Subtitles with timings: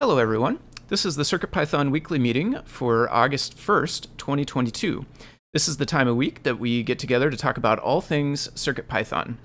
[0.00, 0.60] Hello, everyone.
[0.86, 5.04] This is the CircuitPython weekly meeting for August 1st, 2022.
[5.52, 8.46] This is the time of week that we get together to talk about all things
[8.54, 9.38] CircuitPython.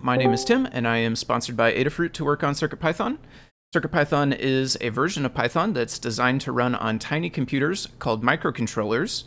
[0.00, 3.18] My name is Tim, and I am sponsored by Adafruit to work on CircuitPython.
[3.72, 9.22] CircuitPython is a version of Python that's designed to run on tiny computers called microcontrollers.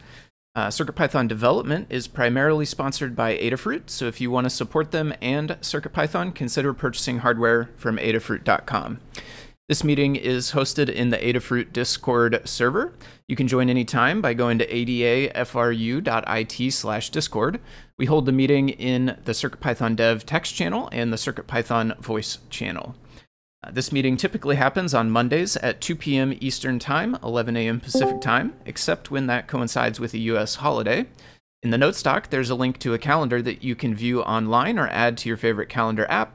[0.53, 5.13] Uh, CircuitPython development is primarily sponsored by Adafruit, so if you want to support them
[5.21, 8.99] and CircuitPython, consider purchasing hardware from adafruit.com.
[9.69, 12.91] This meeting is hosted in the Adafruit Discord server.
[13.27, 17.59] You can join anytime by going to adafru.it slash discord.
[17.95, 22.95] We hold the meeting in the CircuitPython dev text channel and the CircuitPython voice channel.
[23.63, 26.35] Uh, this meeting typically happens on Mondays at 2 p.m.
[26.41, 27.79] Eastern Time, 11 a.m.
[27.79, 30.55] Pacific Time, except when that coincides with a U.S.
[30.55, 31.05] holiday.
[31.61, 34.79] In the notes doc, there's a link to a calendar that you can view online
[34.79, 36.33] or add to your favorite calendar app.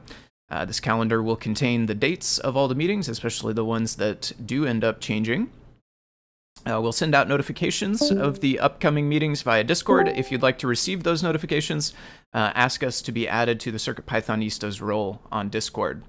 [0.49, 4.31] Uh, this calendar will contain the dates of all the meetings, especially the ones that
[4.45, 5.49] do end up changing.
[6.65, 10.07] Uh, we'll send out notifications of the upcoming meetings via Discord.
[10.07, 11.93] If you'd like to receive those notifications,
[12.33, 16.03] uh, ask us to be added to the CircuitPythonistas role on Discord.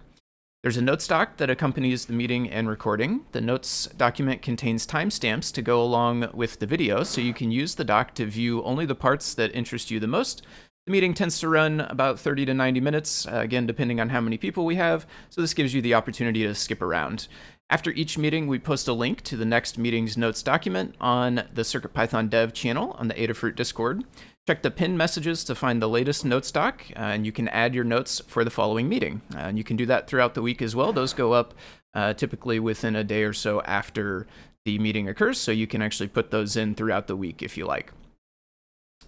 [0.62, 3.26] There's a notes doc that accompanies the meeting and recording.
[3.32, 7.74] The notes document contains timestamps to go along with the video, so you can use
[7.74, 10.42] the doc to view only the parts that interest you the most
[10.86, 14.20] the meeting tends to run about 30 to 90 minutes, uh, again, depending on how
[14.20, 17.26] many people we have, so this gives you the opportunity to skip around.
[17.68, 21.62] After each meeting, we post a link to the next meeting's notes document on the
[21.62, 24.04] CircuitPython dev channel on the Adafruit Discord.
[24.46, 27.74] Check the pinned messages to find the latest notes doc, uh, and you can add
[27.74, 29.22] your notes for the following meeting.
[29.34, 30.92] Uh, and you can do that throughout the week as well.
[30.92, 31.52] Those go up
[31.94, 34.28] uh, typically within a day or so after
[34.64, 37.66] the meeting occurs, so you can actually put those in throughout the week if you
[37.66, 37.90] like.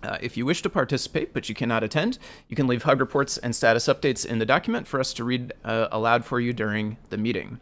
[0.02, 2.18] Uh, if you wish to participate but you cannot attend,
[2.48, 5.52] you can leave hug reports and status updates in the document for us to read
[5.64, 7.60] uh, aloud for you during the meeting.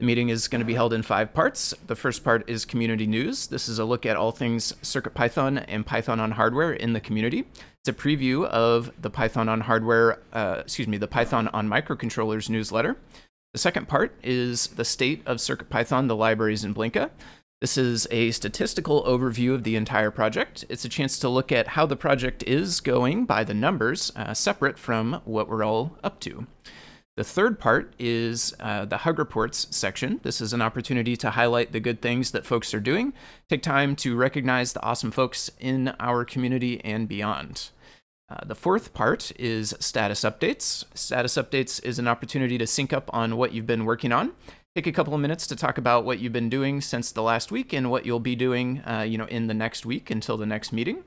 [0.00, 1.74] The meeting is going to be held in five parts.
[1.88, 3.48] The first part is community news.
[3.48, 7.48] This is a look at all things CircuitPython and Python on hardware in the community.
[7.80, 12.48] It's a preview of the Python on hardware, uh, excuse me, the Python on microcontrollers
[12.48, 12.96] newsletter.
[13.52, 17.10] The second part is the state of CircuitPython, the libraries in Blinka.
[17.60, 20.64] This is a statistical overview of the entire project.
[20.68, 24.32] It's a chance to look at how the project is going by the numbers, uh,
[24.32, 26.46] separate from what we're all up to.
[27.16, 30.20] The third part is uh, the Hug Reports section.
[30.22, 33.12] This is an opportunity to highlight the good things that folks are doing,
[33.48, 37.70] take time to recognize the awesome folks in our community and beyond.
[38.30, 40.84] Uh, the fourth part is status updates.
[40.94, 44.32] Status updates is an opportunity to sync up on what you've been working on
[44.78, 47.50] take a couple of minutes to talk about what you've been doing since the last
[47.50, 50.46] week and what you'll be doing, uh, you know, in the next week until the
[50.46, 51.02] next meeting.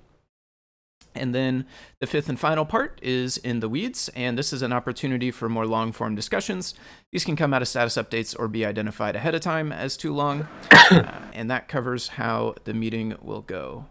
[1.16, 1.66] And then
[2.02, 5.48] the fifth and final part is in the weeds, and this is an opportunity for
[5.48, 6.74] more long form discussions.
[7.14, 10.14] These can come out of status updates or be identified ahead of time as too
[10.14, 13.86] long, uh, and that covers how the meeting will go.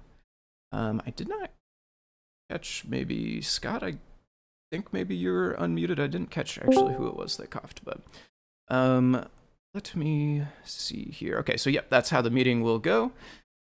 [0.72, 1.52] Um, I did not
[2.50, 3.82] catch maybe Scott.
[3.82, 3.94] I
[4.70, 5.98] think maybe you're unmuted.
[5.98, 8.00] I didn't catch actually who it was that coughed, but
[8.68, 9.26] um,
[9.74, 11.38] let me see here.
[11.38, 13.12] Okay, so yep, that's how the meeting will go.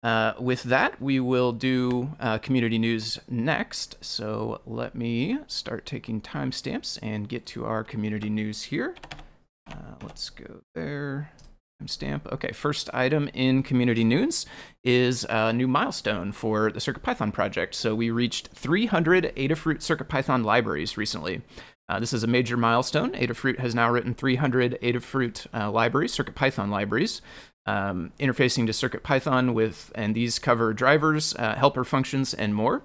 [0.02, 3.96] Uh, with that, we will do uh, community news next.
[4.00, 8.94] So let me start taking timestamps and get to our community news here.
[9.68, 11.32] Uh, let's go there.
[11.82, 12.32] Timestamp.
[12.32, 14.46] Okay, first item in community news
[14.82, 17.74] is a new milestone for the CircuitPython project.
[17.74, 21.42] So we reached 300 Adafruit CircuitPython libraries recently.
[21.88, 23.12] Uh, this is a major milestone.
[23.12, 27.22] Adafruit has now written 300 Adafruit uh, libraries, CircuitPython libraries,
[27.66, 32.82] um, interfacing to CircuitPython with, and these cover drivers, uh, helper functions, and more.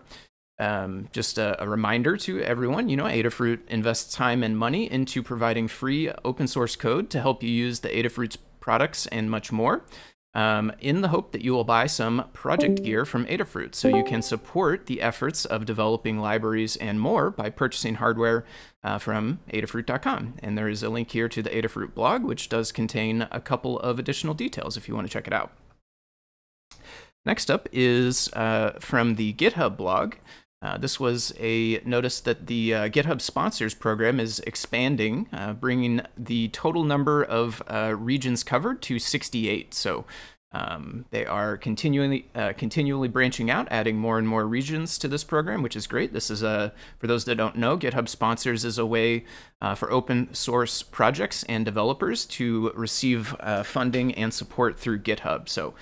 [0.60, 5.24] Um, just a, a, reminder to everyone, you know, Adafruit invests time and money into
[5.24, 9.84] providing free open source code to help you use the Adafruit's products and much more
[10.34, 14.04] um, in the hope that you will buy some project gear from Adafruit so you
[14.04, 18.44] can support the efforts of developing libraries and more by purchasing hardware
[18.84, 20.36] uh, from adafruit.com.
[20.40, 23.80] And there is a link here to the Adafruit blog, which does contain a couple
[23.80, 25.52] of additional details if you want to check it out.
[27.26, 30.16] Next up is uh, from the GitHub blog.
[30.64, 36.02] Uh, this was a notice that the uh, GitHub sponsors program is expanding, uh, bringing
[36.18, 39.74] the total number of uh, regions covered to 68.
[39.74, 40.06] So
[40.54, 45.24] um, they are continually uh, continually branching out, adding more and more regions to this
[45.24, 46.14] program, which is great.
[46.14, 49.26] This is a for those that don't know, GitHub sponsors is a way
[49.76, 55.50] for open source projects and developers to receive funding and support through GitHub.
[55.50, 55.74] So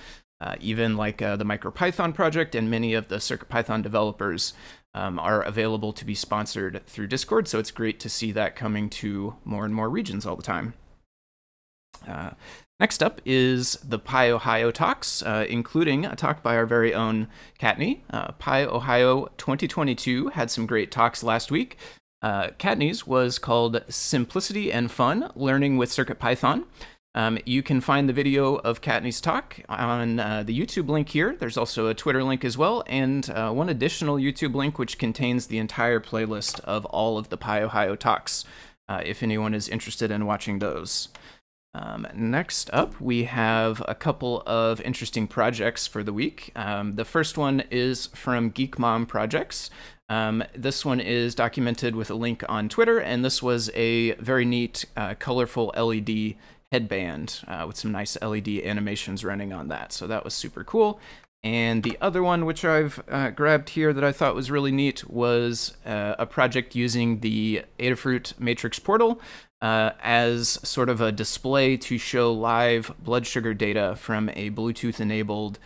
[0.42, 4.54] uh, even like uh, the MicroPython project and many of the CircuitPython developers
[4.92, 7.46] um, are available to be sponsored through Discord.
[7.46, 10.74] So it's great to see that coming to more and more regions all the time.
[12.06, 12.30] Uh,
[12.80, 17.28] next up is the PyOhio talks, uh, including a talk by our very own
[17.60, 18.00] Kattni.
[18.10, 21.76] Uh, PyOhio 2022 had some great talks last week.
[22.20, 26.64] Uh, Kattni's was called Simplicity and Fun Learning with CircuitPython.
[27.14, 31.36] Um, you can find the video of Kattni's talk on uh, the YouTube link here.
[31.38, 35.46] There's also a Twitter link as well, and uh, one additional YouTube link which contains
[35.46, 38.44] the entire playlist of all of the PyOhio talks,
[38.88, 41.08] uh, if anyone is interested in watching those.
[41.74, 46.50] Um, next up, we have a couple of interesting projects for the week.
[46.54, 49.70] Um, the first one is from Geek Mom Projects.
[50.08, 54.44] Um, this one is documented with a link on Twitter, and this was a very
[54.44, 56.36] neat, uh, colorful LED
[56.72, 59.92] headband uh, with some nice LED animations running on that.
[59.92, 60.98] So that was super cool.
[61.44, 65.08] And the other one, which I've uh, grabbed here that I thought was really neat,
[65.08, 69.20] was uh, a project using the Adafruit Matrix portal
[69.60, 75.00] uh, as sort of a display to show live blood sugar data from a Bluetooth
[75.00, 75.58] enabled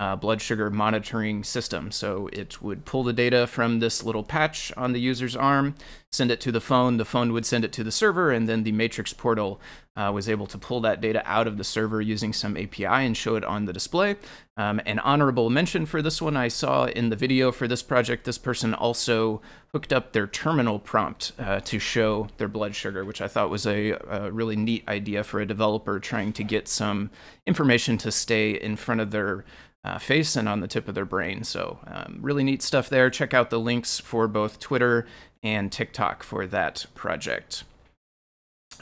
[0.00, 1.92] uh, blood sugar monitoring system.
[1.92, 5.74] So it would pull the data from this little patch on the user's arm,
[6.10, 8.62] send it to the phone, the phone would send it to the server, and then
[8.62, 9.60] the Matrix portal
[9.96, 13.14] uh, was able to pull that data out of the server using some API and
[13.14, 14.16] show it on the display.
[14.56, 18.24] Um, an honorable mention for this one I saw in the video for this project,
[18.24, 19.42] this person also
[19.72, 23.66] hooked up their terminal prompt uh, to show their blood sugar, which I thought was
[23.66, 27.10] a, a, really neat idea for a developer trying to get some
[27.46, 29.44] information to stay in front of their
[29.84, 31.44] uh, face and on the tip of their brain.
[31.44, 33.10] So, um, really neat stuff there.
[33.10, 35.06] Check out the links for both Twitter
[35.42, 37.64] and TikTok for that project.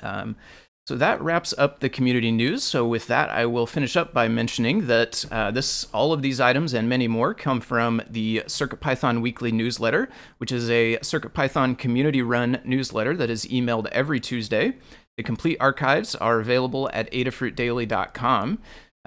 [0.03, 0.37] Um,
[0.89, 2.65] so that wraps up the community news.
[2.65, 6.41] So with that, I will finish up by mentioning that uh, this, all of these
[6.41, 10.09] items and many more come from the CircuitPython Weekly newsletter,
[10.39, 14.79] which is a CircuitPython community-run newsletter that is emailed every Tuesday.
[15.19, 18.59] The complete archives are available at adafruitdaily.com.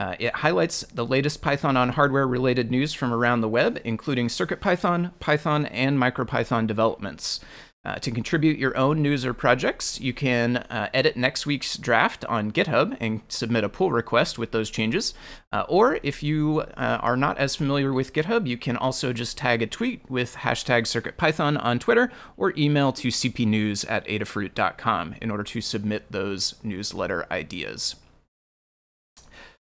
[0.01, 4.29] Uh, it highlights the latest Python on hardware related news from around the web, including
[4.29, 7.39] CircuitPython, Python, and MicroPython developments.
[7.85, 12.25] Uh, to contribute your own news or projects, you can uh, edit next week's draft
[12.25, 15.13] on GitHub and submit a pull request with those changes.
[15.53, 19.37] Uh, or if you uh, are not as familiar with GitHub, you can also just
[19.37, 25.29] tag a tweet with hashtag CircuitPython on Twitter or email to cpnews at adafruit.com in
[25.29, 27.97] order to submit those newsletter ideas.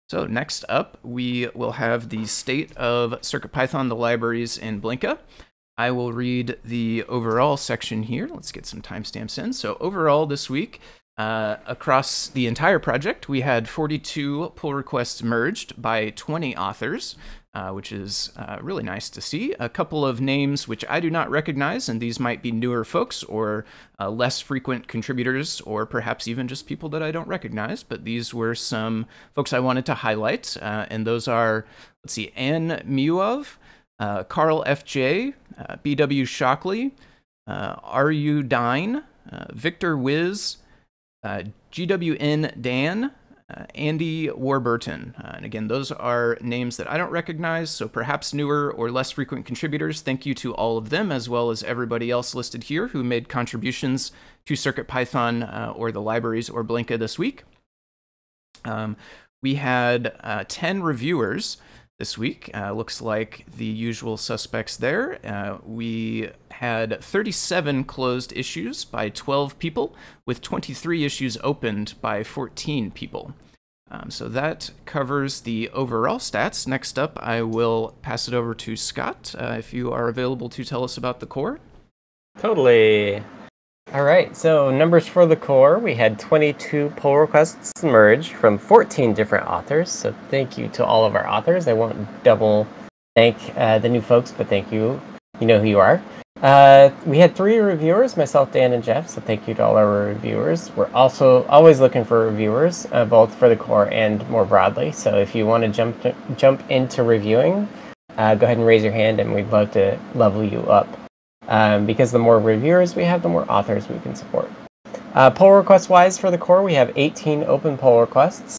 [0.08, 5.18] So next up, we will have the state of CircuitPython, the libraries in Blinka.
[5.76, 8.28] I will read the overall section here.
[8.32, 9.52] Let's get some timestamps in.
[9.52, 10.80] So overall this week,
[11.18, 17.16] uh, across the entire project, we had 42 pull requests merged by 20 authors,
[17.56, 19.54] uh, which is uh, really nice to see.
[19.58, 23.24] A couple of names which I do not recognize, and these might be newer folks
[23.24, 23.64] or
[23.98, 27.82] uh, less frequent contributors, or perhaps even just people that I don't recognize.
[27.82, 31.64] But these were some folks I wanted to highlight, uh, and those are,
[32.04, 33.56] let's see, Anne Miuov,
[33.98, 36.26] uh, Carl F.J., uh, B.W.
[36.26, 36.94] Shockley,
[37.46, 38.42] R.U.
[38.42, 39.02] Dine,
[39.54, 40.58] Victor Wiz,
[41.24, 43.12] GWN Dan,
[43.48, 45.14] uh, Andy Warburton.
[45.18, 49.12] Uh, and again, those are names that I don't recognize, so perhaps newer or less
[49.12, 50.00] frequent contributors.
[50.00, 53.28] Thank you to all of them, as well as everybody else listed here who made
[53.28, 54.10] contributions
[54.46, 57.44] to CircuitPython uh, or the libraries or Blinka this week.
[58.64, 58.96] Um,
[59.42, 61.58] we had uh, 10 reviewers
[61.98, 62.50] this week.
[62.54, 65.18] Uh, looks like the usual suspects there.
[65.24, 69.94] Uh, we had 37 closed issues by 12 people,
[70.26, 73.34] with 23 issues opened by 14 people.
[73.90, 76.66] Um, so that covers the overall stats.
[76.66, 80.64] Next up, I will pass it over to Scott uh, if you are available to
[80.64, 81.60] tell us about the core.
[82.38, 83.22] Totally.
[83.94, 85.78] All right, so numbers for the core.
[85.78, 89.90] We had 22 pull requests merged from 14 different authors.
[89.92, 91.68] So thank you to all of our authors.
[91.68, 92.66] I won't double
[93.14, 95.00] thank uh, the new folks, but thank you.
[95.38, 96.02] You know who you are.
[96.42, 99.08] Uh, we had three reviewers, myself, Dan, and Jeff.
[99.08, 100.72] So thank you to all our reviewers.
[100.74, 104.90] We're also always looking for reviewers, uh, both for the core and more broadly.
[104.90, 106.04] So if you want to jump
[106.36, 107.68] jump into reviewing,
[108.18, 111.05] uh, go ahead and raise your hand, and we'd love to level you up
[111.48, 114.50] um, because the more reviewers we have, the more authors we can support.
[115.14, 118.58] Uh, pull request wise for the core, we have 18 open pull requests.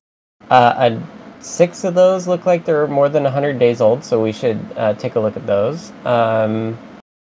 [0.50, 1.00] Uh,
[1.40, 4.94] six of those look like they're more than 100 days old, so we should uh,
[4.96, 5.92] take a look at those.
[6.06, 6.78] Um,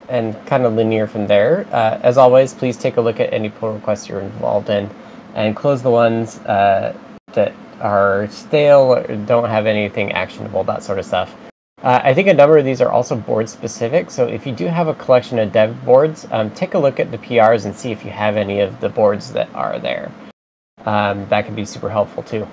[0.10, 1.66] and kind of linear from there.
[1.72, 4.90] Uh, as always, please take a look at any pull requests you're involved in
[5.34, 6.96] and close the ones uh,
[7.34, 11.36] that are stale or don't have anything actionable, that sort of stuff.
[11.86, 14.10] Uh, I think a number of these are also board specific.
[14.10, 17.12] So if you do have a collection of dev boards, um, take a look at
[17.12, 20.12] the PRs and see if you have any of the boards that are there.
[20.86, 22.48] um, that can be super helpful too.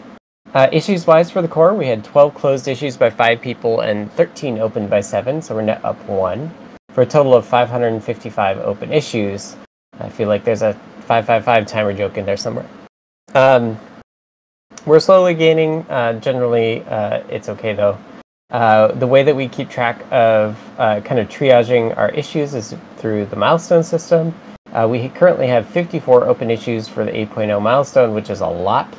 [0.52, 4.12] Uh, issues wise for the core, we had 12 closed issues by five people and
[4.12, 6.50] 13 opened by seven, so we're net up one
[6.90, 9.56] for a total of 555 open issues.
[9.98, 10.74] I feel like there's a
[11.06, 12.66] 555 timer joke in there somewhere.
[13.34, 13.78] Um,
[14.84, 15.86] we're slowly gaining.
[15.88, 17.98] Uh, generally, uh, it's okay though.
[18.52, 22.74] Uh, the way that we keep track of uh, kind of triaging our issues is
[22.98, 24.34] through the milestone system.
[24.72, 28.94] Uh, we currently have 54 open issues for the 8.0 milestone, which is a lot,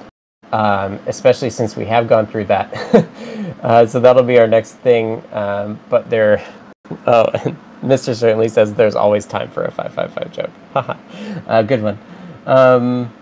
[0.52, 2.74] um, especially since we have gone through that.
[3.62, 5.24] uh, so that'll be our next thing.
[5.32, 6.44] Um, but there,
[7.06, 7.26] oh,
[7.84, 8.16] Mr.
[8.16, 11.46] Certainly says there's always time for a 555 joke.
[11.48, 12.00] uh, good one.
[12.48, 13.14] Um,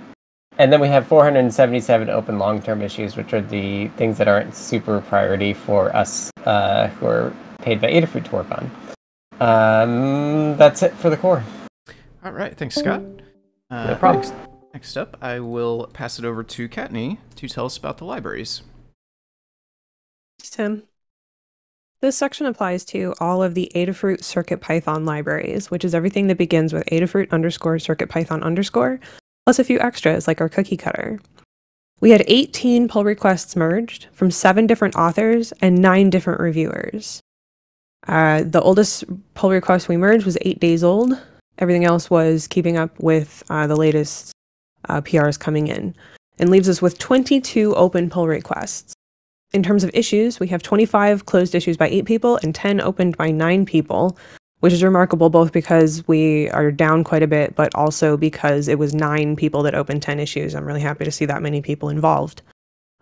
[0.62, 5.01] and then we have 477 open long-term issues, which are the things that aren't super
[5.01, 8.70] priority for us uh, who are paid by Adafruit to work on.
[9.39, 11.44] Um, that's it for the core.
[12.24, 13.01] All right, thanks, Scott.
[13.72, 14.22] Uh, no problem.
[14.22, 14.36] Next,
[14.72, 18.62] next, up, I will pass it over to Kattni to tell us about the libraries.
[20.44, 20.84] Tim.
[22.01, 26.72] This section applies to all of the Adafruit CircuitPython libraries, which is everything that begins
[26.72, 29.00] with Adafruit underscore CircuitPython underscore
[29.45, 31.19] plus a few extras like our cookie cutter.
[32.00, 37.21] We had 18 pull requests merged from seven different authors and nine different reviewers.
[38.07, 39.03] Uh, the oldest
[39.36, 41.13] pull request we merged was eight days old.
[41.60, 44.31] Everything else was keeping up with uh, the latest
[44.89, 45.95] uh, PRs coming in
[46.39, 48.93] and leaves us with 22 open pull requests.
[49.53, 53.17] In terms of issues, we have 25 closed issues by eight people and 10 opened
[53.17, 54.17] by nine people,
[54.62, 58.80] which is remarkable both because we are down quite a bit, but also because it
[58.80, 60.56] was nine people that opened 10 issues.
[60.56, 62.41] I'm really happy to see that many people involved,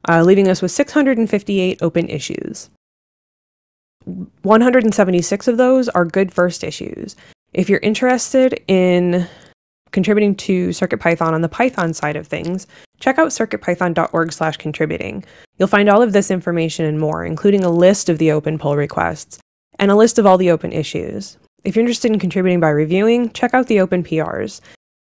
[0.08, 2.70] uh, leaving us with 658 open issues.
[4.06, 7.16] 176 of those are good first issues.
[7.54, 9.28] If you're interested in
[9.92, 12.68] contributing to CircuitPython on the Python side of things,
[13.00, 15.26] check out circuitpython.org slash contributing.
[15.58, 18.78] You'll find all of this information and more, including a list of the open pull
[18.78, 19.40] requests
[19.78, 21.38] and a list of all the open issues.
[21.64, 24.62] If you're interested in contributing by reviewing, check out the open PRs.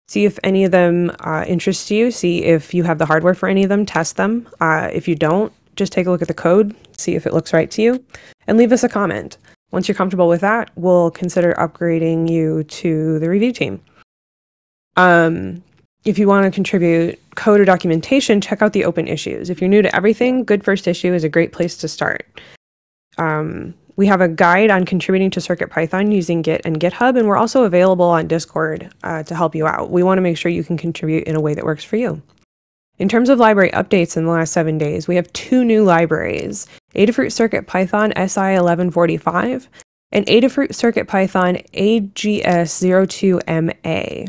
[0.09, 2.11] See if any of them uh, interest you.
[2.11, 3.87] See if you have the hardware for any of them.
[3.87, 4.49] Test them.
[4.61, 7.53] Uh, if you don't, just take a look at the code, see if it looks
[7.53, 8.05] right to you,
[8.47, 9.39] and leave us a comment.
[9.71, 13.81] Once you're comfortable with that, we'll consider upgrading you to the review team.
[14.97, 15.63] Um,
[16.05, 19.49] if you want to contribute code or documentation, check out the open issues.
[19.49, 22.27] If you're new to everything, Good First Issue is a great place to start.
[23.17, 27.37] Um, we have a guide on contributing to CircuitPython using Git and GitHub, and we're
[27.37, 29.91] also available on Discord uh, to help you out.
[29.91, 32.21] We want to make sure you can contribute in a way that works for you.
[32.99, 36.67] In terms of library updates in the last seven days, we have two new libraries
[36.95, 39.69] Adafruit CircuitPython SI1145
[40.13, 44.29] and Adafruit CircuitPython AGS02MA,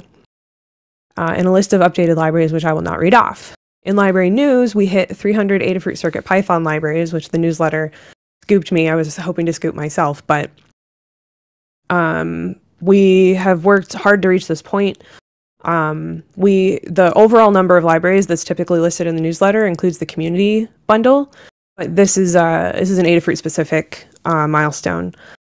[1.18, 3.54] uh, and a list of updated libraries which I will not read off.
[3.84, 7.92] In library news, we hit 300 Adafruit CircuitPython libraries, which the newsletter
[8.44, 8.90] scooped me.
[8.90, 10.52] I was hoping to scoop myself, but
[11.90, 15.04] um, we have worked hard to reach this point.
[15.64, 20.08] Um, we the overall number of libraries that's typically listed in the newsletter includes the
[20.08, 21.32] community bundle,
[21.78, 25.14] but this is uh this is an Adafruit specific uh, milestone.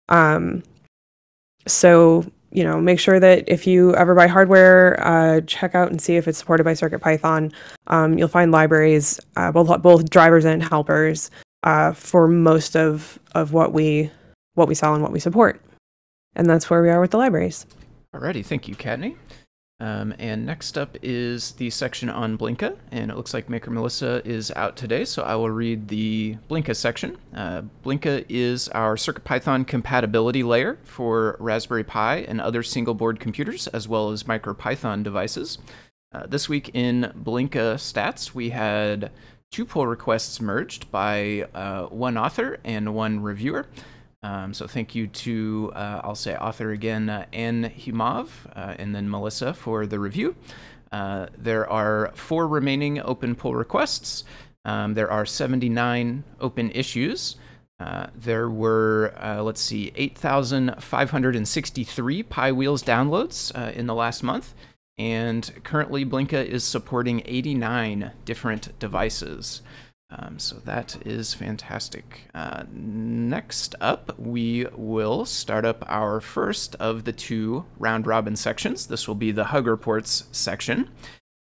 [0.09, 0.63] Um,
[1.67, 6.01] so you know, make sure that if you ever buy hardware, uh, check out and
[6.01, 7.53] see if it's supported by CircuitPython.
[7.89, 11.31] Um, you'll find libraries, uh, both both drivers and helpers,
[11.63, 14.11] uh, for most of of what we
[14.55, 15.61] what we sell and what we support.
[16.35, 17.67] And that's where we are with the libraries.
[18.15, 19.17] Alrighty, thank you, Kattni.
[19.79, 24.23] Um, and next up is the section on Blinka, and it looks like Maker Melissa
[24.25, 27.19] is out today, so I will read the Blinka section.
[27.35, 33.67] Uh, Blinka is our CircuitPython compatibility layer for Raspberry Pi and other single board computers,
[33.69, 35.59] as well as MicroPython devices.
[36.11, 39.11] Uh, this week in Blinka stats, we had
[39.57, 43.65] two pull requests merged by uh, one author and one reviewer.
[44.23, 48.95] Um, so thank you to, uh, I'll say author again, uh, Anne Himov, uh, and
[48.95, 50.37] then Melissa for the review.
[50.93, 54.25] Uh, there are four remaining open pull requests.
[54.67, 57.37] Um, there are 79 open issues.
[57.81, 64.53] Uh, there were, let's see, 8,563 PyWheels downloads in the last month
[64.99, 69.63] and currently Blinka is supporting 89 different devices.
[70.09, 72.29] Um, so that is fantastic.
[72.33, 78.87] Uh, next up, we will start up our first of the two round robin sections.
[78.87, 80.91] This will be the Hug Reports section.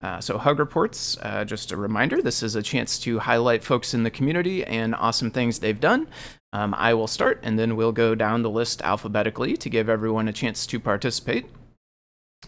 [0.04, 3.94] Uh, so, Hug Reports, uh, just a reminder this is a chance to highlight folks
[3.94, 6.08] in the community and awesome things they've done.
[6.54, 10.28] Um, I will start and then we'll go down the list alphabetically to give everyone
[10.28, 11.46] a chance to participate.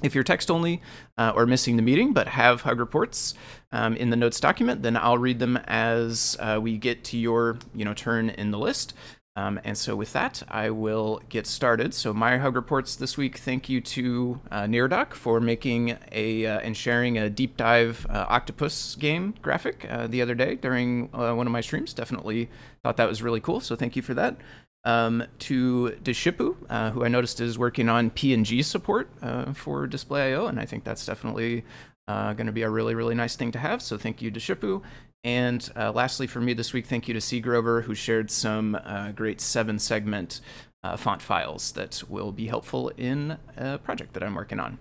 [0.01, 0.81] If you're text only
[1.17, 3.35] uh, or missing the meeting but have Hug reports
[3.71, 7.57] um, in the notes document, then I'll read them as uh, we get to your
[7.73, 8.93] you know turn in the list.
[9.35, 11.95] Um, and so with that, I will get started.
[11.95, 13.38] So my Hug reports this week.
[13.38, 18.25] Thank you to uh, Neradoc for making a uh, and sharing a deep dive uh,
[18.29, 21.93] octopus game graphic uh, the other day during uh, one of my streams.
[21.93, 22.50] Definitely
[22.83, 23.59] thought that was really cool.
[23.59, 24.38] So thank you for that.
[24.86, 30.50] Um, to Deshipu, uh, who I noticed is working on PNG support uh, for displayio,
[30.50, 31.63] and I think that's definitely
[32.08, 33.82] uh, going to be a really, really nice thing to have.
[33.82, 34.82] So thank you, Deshipu.
[35.24, 37.40] And uh, lastly, for me this week, thank you to C.
[37.40, 40.42] Grover, who shared some uh, great seven segment
[40.84, 44.80] uh, font files that will be helpful in a project that I'm working on.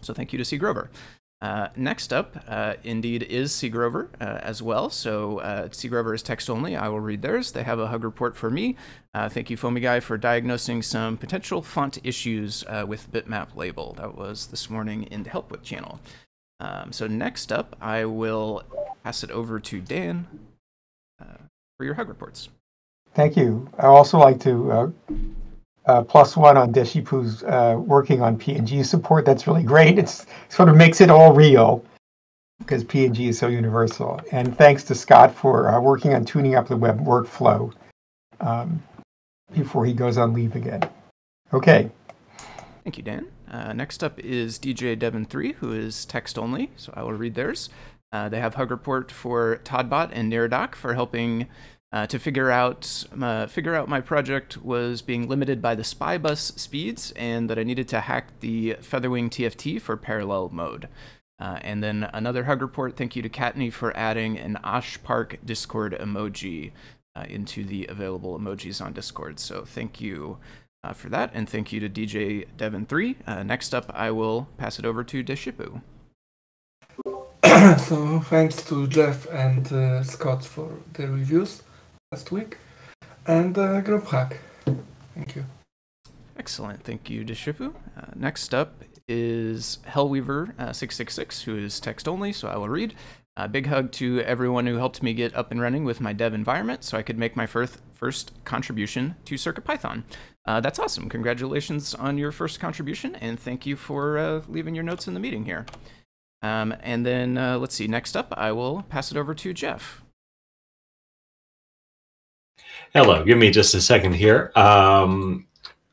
[0.00, 0.58] So thank you to C.
[0.58, 0.90] Grover.
[1.46, 3.68] Uh, next up, uh, indeed, is C.
[3.68, 4.90] Grover uh, as well.
[4.90, 5.86] So uh, C.
[5.86, 6.74] Grover is text only.
[6.74, 7.52] I will read theirs.
[7.52, 8.74] They have a hug report for me.
[9.14, 13.94] Uh, thank you, Foamy Guy, for diagnosing some potential font issues uh, with bitmap label.
[13.96, 16.00] That was this morning in the Help With channel.
[16.58, 18.64] Um, so next up, I will
[19.04, 20.26] pass it over to Dan
[21.22, 21.44] uh,
[21.78, 22.48] for your hug reports.
[23.14, 23.70] Thank you.
[23.78, 24.92] I also like to
[25.86, 29.24] uh, plus one on Deshipu's uh, working on PNG support.
[29.24, 29.98] That's really great.
[29.98, 31.84] It's sort of makes it all real
[32.58, 34.20] because PNG is so universal.
[34.32, 37.72] And thanks to Scott for uh, working on tuning up the web workflow
[38.40, 38.82] um,
[39.52, 40.82] before he goes on leave again.
[41.52, 41.90] Okay.
[42.82, 43.28] Thank you, Dan.
[43.50, 47.68] Uh, next up is DJ Devon3, who is text only, so I will read theirs.
[48.12, 51.46] Uh, they have Hug Report for Toddbot and Neradoc for helping
[51.92, 56.18] uh, to figure out uh, figure out my project was being limited by the SPI
[56.18, 60.88] bus speeds and that I needed to hack the Featherwing TFT for parallel mode.
[61.38, 62.96] Uh, and then another hug report.
[62.96, 66.72] Thank you to Kattni for adding an Osh Park Discord emoji
[67.14, 69.38] uh, into the available emojis on Discord.
[69.38, 70.38] So thank you
[70.82, 73.16] uh, for that, and thank you to DJ Devon3.
[73.26, 75.82] Uh, next up, I will pass it over to Deshipu.
[77.78, 81.62] so thanks to Jeff and Scott for the reviews
[82.16, 82.56] last week,
[83.26, 84.38] and uh, group hack.
[85.14, 85.44] Thank you.
[86.38, 86.82] Excellent.
[86.82, 87.74] Thank you, Deshipu.
[87.94, 92.94] Uh, next up is Hellweaver666, who is text only, so I will read.
[93.36, 96.32] A big hug to everyone who helped me get up and running with my dev
[96.32, 100.04] environment so I could make my first, first contribution to CircuitPython.
[100.46, 101.10] Uh, that's awesome.
[101.10, 105.20] Congratulations on your first contribution, and thank you for uh, leaving your notes in the
[105.20, 105.66] meeting here.
[106.40, 110.00] Um, and then uh, let's see, next up, I will pass it over to Jeff.
[112.96, 114.50] Hello, give me just a second here.
[114.56, 115.46] Um,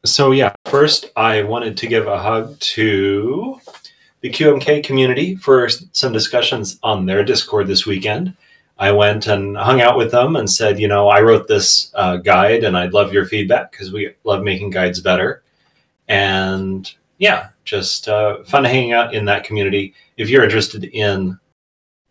[0.06, 3.60] so, yeah, first I wanted to give a hug to
[4.22, 8.38] the QMK community for some discussions on their Discord this weekend.
[8.78, 12.16] I went and hung out with them and said, you know, I wrote this uh,
[12.16, 15.44] guide and I'd love your feedback because we love making guides better.
[16.08, 19.94] And yeah, just uh, fun hanging out in that community.
[20.16, 21.38] If you're interested in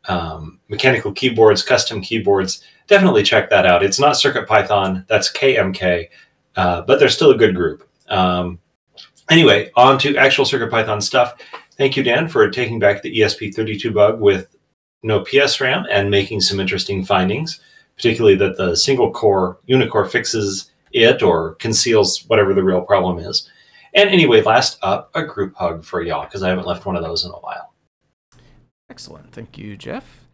[0.08, 3.82] um, mechanical keyboards, custom keyboards, definitely check that out.
[3.82, 6.08] It's not CircuitPython, that's KMK,
[6.56, 7.88] uh, but they're still a good group.
[8.08, 8.58] Um,
[9.30, 11.34] anyway, on to actual CircuitPython stuff.
[11.76, 14.54] Thank you, Dan, for taking back the ESP32 bug with
[15.02, 17.60] no PSRAM and making some interesting findings,
[17.96, 23.48] particularly that the single core Unicore fixes it or conceals whatever the real problem is.
[23.94, 27.02] And anyway, last up, a group hug for y'all because I haven't left one of
[27.02, 27.71] those in a while.
[28.92, 29.32] Excellent.
[29.32, 30.26] Thank you, Jeff.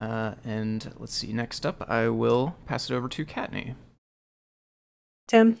[0.00, 3.76] Uh, and let's see, next up, I will pass it over to Kattni.
[5.28, 5.60] Tim.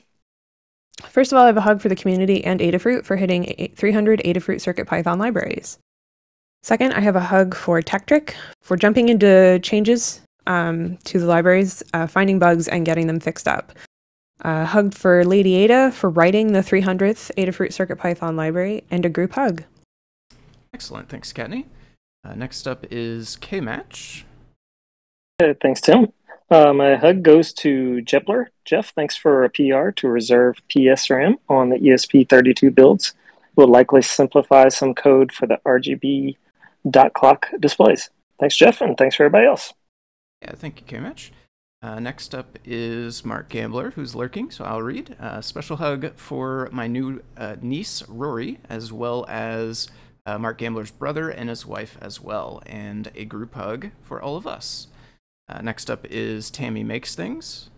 [1.04, 4.20] First of all, I have a hug for the community and Adafruit for hitting 300
[4.24, 5.78] Adafruit CircuitPython libraries.
[6.64, 11.84] Second, I have a hug for Tekktrik for jumping into changes um, to the libraries,
[11.94, 13.74] uh, finding bugs, and getting them fixed up.
[14.40, 19.34] A hug for Lady Ada for writing the 300th Adafruit CircuitPython library, and a group
[19.34, 19.62] hug.
[20.74, 21.08] Excellent.
[21.08, 21.66] Thanks, Kattni.
[22.24, 24.24] Uh, next up is Kmatch.
[25.42, 26.12] Uh, thanks, Tim.
[26.50, 28.46] Uh, my hug goes to Jepler.
[28.64, 33.14] Jeff, thanks for a PR to reserve PSRAM on the ESP32 builds.
[33.56, 36.36] Will likely simplify some code for the RGB
[36.88, 38.10] dot clock displays.
[38.38, 39.72] Thanks, Jeff, and thanks for everybody else.
[40.42, 41.30] Yeah, thank you, Kmatch.
[41.82, 45.16] Uh, next up is Mark Gambler, who's lurking, so I'll read.
[45.18, 49.88] A uh, special hug for my new uh, niece, Rory, as well as
[50.26, 54.36] uh, Mark Gambler's brother and his wife as well, and a group hug for all
[54.36, 54.88] of us.
[55.48, 57.70] Uh, next up is Tammy Makes Things.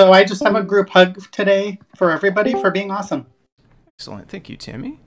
[0.00, 3.26] So I just have a group hug today for everybody for being awesome.
[3.96, 4.28] Excellent.
[4.28, 4.98] Thank you, Tammy.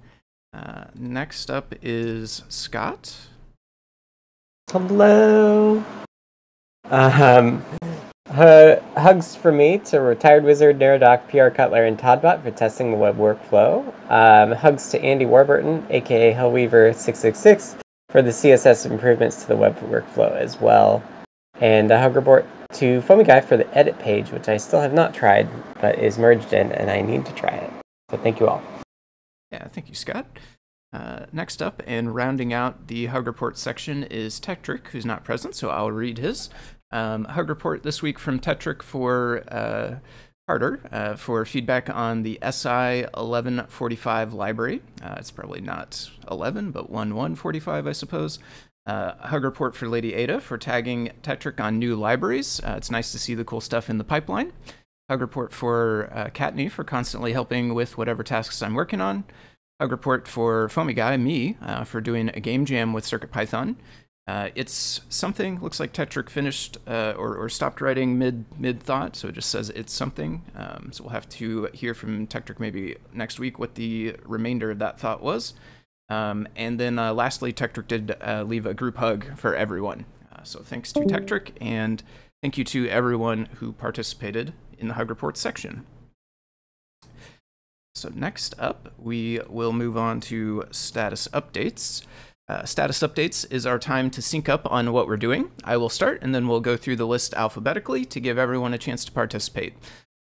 [0.54, 3.28] Uh, next up is Scott.
[4.72, 5.84] Hello.
[6.86, 7.66] Um,
[8.38, 12.98] Uh, hugs for me to Retired Wizard, Neradoc, PR Cutler, and Toddbot for testing the
[12.98, 13.92] web workflow.
[14.12, 20.38] Um, hugs to Andy Warburton, aka Hellweaver666, for the CSS improvements to the web workflow
[20.38, 21.02] as well.
[21.62, 24.94] And a hug report to Foamy Guy for the edit page, which I still have
[24.94, 25.50] not tried,
[25.82, 27.74] but is merged in, and I need to try it.
[28.12, 28.62] So thank you all.
[29.52, 30.28] Yeah, thank you, Scott.
[30.94, 35.56] Uh, next up, and rounding out the Hug Report section, is Tekktrik, who's not present,
[35.56, 36.52] so I'll read his.
[36.92, 39.96] Um, Hug Report this week from Tekktrik for uh,
[40.48, 44.82] Carter uh, for feedback on the SI 1145 library.
[45.04, 48.40] Uh, it's probably not 11, but 1145, I suppose.
[48.86, 52.62] Uh, hug report for Lady Ada for tagging Tekktrik on new libraries.
[52.64, 54.54] Uh, it's nice to see the cool stuff in the pipeline.
[55.10, 59.26] Hug report for uh, for constantly helping with whatever tasks I'm working on.
[59.82, 63.76] Hug report for Foamy Guy, me, uh, for doing a game jam with CircuitPython.
[64.28, 65.60] Uh, it's something.
[65.62, 69.50] Looks like Tekktrik finished uh, or, or stopped writing mid mid thought, so it just
[69.50, 70.44] says it's something.
[70.54, 74.80] Um, so we'll have to hear from Tekktrik maybe next week what the remainder of
[74.80, 75.54] that thought was.
[76.10, 80.06] Um, and then uh, lastly, Tekktrik did uh, leave a group hug for everyone.
[80.34, 82.04] Uh, so thanks to Tekktrik, and
[82.42, 85.86] thank you to everyone who participated in the hug report section.
[87.96, 92.06] So next up, we will move on to status updates.
[92.50, 95.52] Uh, status updates is our time to sync up on what we're doing.
[95.66, 98.78] I will start and then we'll go through the list alphabetically to give everyone a
[98.78, 99.74] chance to participate.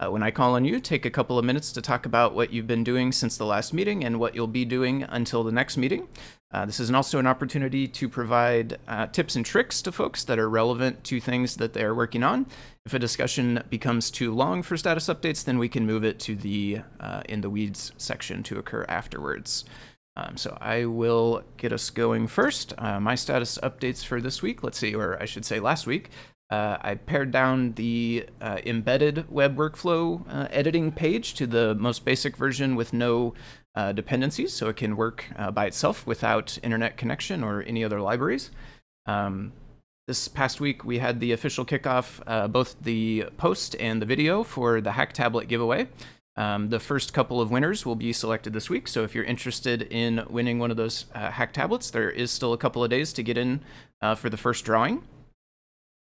[0.00, 2.52] Uh, when I call on you, take a couple of minutes to talk about what
[2.52, 5.76] you've been doing since the last meeting and what you'll be doing until the next
[5.76, 6.08] meeting.
[6.50, 10.38] Uh, this is also an opportunity to provide uh, tips and tricks to folks that
[10.38, 12.46] are relevant to things that they are working on.
[12.86, 16.34] If a discussion becomes too long for status updates, then we can move it to
[16.34, 19.64] the uh, in the weeds section to occur afterwards.
[20.16, 22.72] Um, so I will get us going first.
[22.78, 26.10] Uh, my status updates for this week, let's see, or I should say last week,
[26.50, 32.04] uh, I pared down the uh, embedded web workflow uh, editing page to the most
[32.04, 33.34] basic version with no
[33.74, 38.00] uh, dependencies, so it can work uh, by itself without internet connection or any other
[38.00, 38.52] libraries.
[39.06, 39.52] Um,
[40.06, 44.82] this past week, we had the official kickoff, both the post and the video for
[44.82, 45.88] the Hack Tablet giveaway.
[46.36, 49.82] Um, the first couple of winners will be selected this week, so if you're interested
[49.82, 53.12] in winning one of those uh, hack tablets, there is still a couple of days
[53.12, 53.60] to get in
[54.02, 55.02] uh, for the first drawing.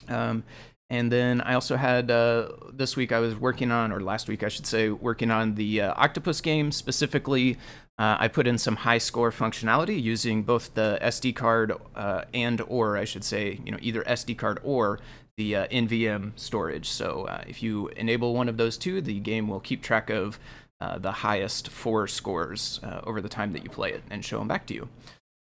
[0.09, 0.43] Um,
[0.89, 4.43] and then I also had uh, this week I was working on, or last week
[4.43, 6.71] I should say, working on the uh, Octopus game.
[6.71, 7.57] Specifically,
[7.99, 12.61] uh, I put in some high score functionality using both the SD card uh, and,
[12.67, 14.99] or I should say, you know, either SD card or
[15.39, 16.89] the uh, NVM storage.
[16.89, 20.37] So uh, if you enable one of those two, the game will keep track of
[20.81, 24.39] uh, the highest four scores uh, over the time that you play it and show
[24.39, 24.89] them back to you.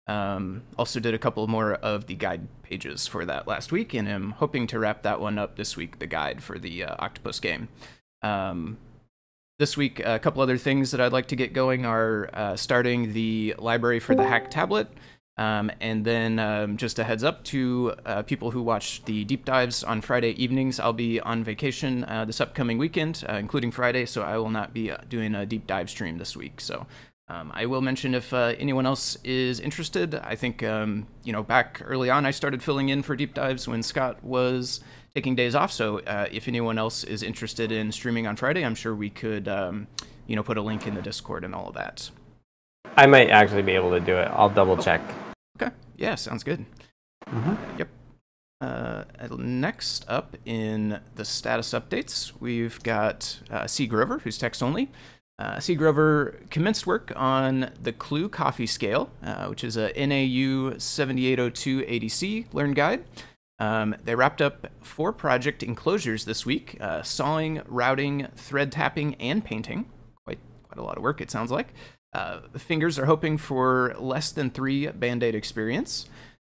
[0.07, 4.09] Um, also did a couple more of the guide pages for that last week, and
[4.09, 7.39] am hoping to wrap that one up this week, the guide for the uh, Octopus
[7.39, 7.67] game.
[8.23, 8.77] Um,
[9.59, 13.13] this week, a couple other things that I'd like to get going are uh, starting
[13.13, 14.87] the library for the Hack tablet,
[15.37, 19.43] um, and then um, just a heads up to uh, people who watch the deep
[19.43, 24.05] dives on Friday evenings, I'll be on vacation uh, this upcoming weekend, uh, including Friday,
[24.05, 26.61] so I will not be uh, doing a deep dive stream this week.
[26.61, 26.87] So
[27.27, 30.15] um, I will mention if uh, anyone else is interested.
[30.15, 33.67] I think, um, you know, back early on, I started filling in for deep dives
[33.67, 34.79] when Scott was
[35.15, 35.71] taking days off.
[35.71, 39.47] So uh, if anyone else is interested in streaming on Friday, I'm sure we could,
[39.47, 39.87] um,
[40.27, 42.09] you know, put a link in the Discord and all of that.
[42.95, 44.29] I might actually be able to do it.
[44.31, 45.01] I'll double check.
[45.01, 45.24] Okay.
[45.97, 46.65] Yeah, sounds good.
[47.27, 47.79] Mm-hmm.
[47.79, 47.89] Yep.
[48.61, 49.03] Uh,
[49.37, 53.87] next up in the status updates, we've got uh, C.
[53.87, 54.91] Grover, who's text only.
[55.37, 55.75] Uh, C.
[55.75, 62.53] Grover commenced work on the Clue Coffee Scale, uh, which is a NAU 7802 ADC
[62.53, 63.03] Learn Guide.
[63.59, 69.43] Um, they wrapped up four project enclosures this week uh, sawing, routing, thread tapping, and
[69.43, 69.89] painting.
[70.25, 71.73] Quite, quite a lot of work, it sounds like.
[72.15, 76.05] Uh, fingers are hoping for less than three band aid experience.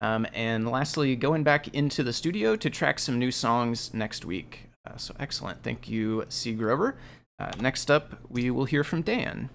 [0.02, 4.69] Um, and lastly, going back into the studio to track some new songs next week.
[4.89, 5.62] Uh, so excellent.
[5.62, 6.54] Thank you, C.
[6.54, 6.95] Grover.
[7.38, 9.52] Uh, next up, we will hear from Dan.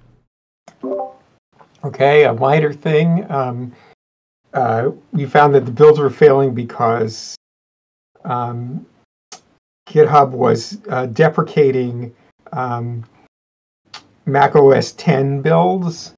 [1.82, 3.28] Okay, a minor thing.
[3.28, 3.72] Um,
[4.54, 7.34] uh, we found that the builds were failing because
[8.24, 8.86] um,
[9.88, 12.14] GitHub was uh, deprecating
[12.52, 13.02] um,
[14.26, 16.12] Mac OS 10 builds.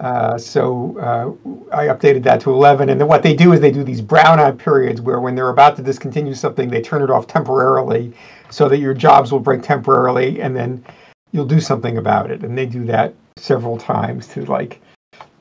[0.00, 2.88] Uh, so uh, I updated that to 11.
[2.88, 5.76] And then what they do is they do these brownout periods where when they're about
[5.76, 8.14] to discontinue something, they turn it off temporarily
[8.48, 10.82] so that your jobs will break temporarily and then
[11.32, 12.42] you'll do something about it.
[12.42, 14.80] And they do that several times to like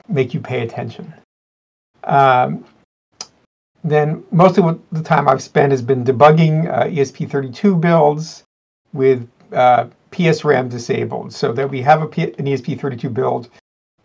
[0.09, 1.13] make you pay attention.
[2.03, 2.65] Um,
[3.83, 8.43] then most of what the time I've spent has been debugging uh, ESP32 builds
[8.91, 13.49] with uh, PSRAM disabled, so that we have an ESP32 build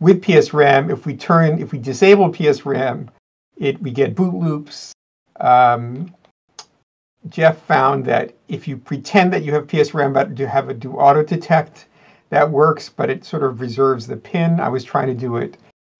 [0.00, 0.90] with PSRAM.
[0.90, 3.08] If we turn, if we disable PSRAM,
[3.56, 4.92] it we get boot loops.
[5.40, 6.14] Um,
[7.28, 10.92] Jeff found that if you pretend that you have PSRAM but you have a do
[10.92, 11.86] auto detect,
[12.30, 14.60] that works, but it sort of reserves the pin.
[14.60, 15.56] I was trying to do it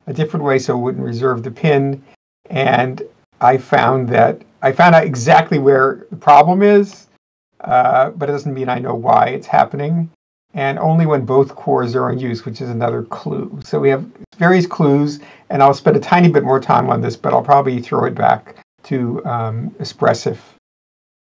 [0.07, 2.03] a different way so it wouldn't reserve the pin,
[2.51, 3.03] and
[3.41, 7.04] I found that I found out exactly where the problem is,
[7.65, 10.11] uh, but it doesn't mean I know why it's happening.
[10.55, 13.59] And only when both cores are in use, which is another clue.
[13.65, 15.19] So we have various clues,
[15.51, 18.15] and I'll spend a tiny bit more time on this, but I'll probably throw it
[18.15, 20.39] back to um, Espressif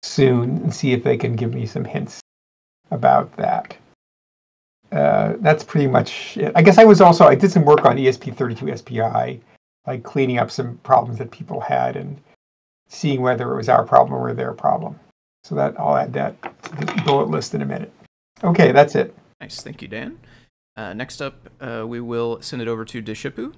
[0.03, 2.21] soon and see if they can give me some hints
[2.91, 3.77] about that.
[4.91, 6.53] Uh, that's pretty much it.
[6.55, 9.41] I guess I was also I did some work on ESP32 SPI,
[9.87, 12.19] like cleaning up some problems that people had and
[12.89, 14.99] seeing whether it was our problem or their problem.
[15.45, 17.93] So that I'll add that to the bullet list in a minute.
[18.45, 19.15] Okay, that's it.
[19.41, 20.19] Nice, thank you, Dan.
[20.77, 23.55] Uh, next up, uh, we will send it over to Deshipu.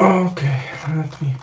[0.00, 1.34] Okay, let me.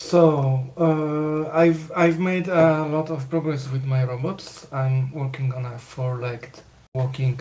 [0.00, 4.66] So uh, I've I've made a lot of progress with my robots.
[4.72, 6.60] I'm working on a four-legged
[6.94, 7.40] walking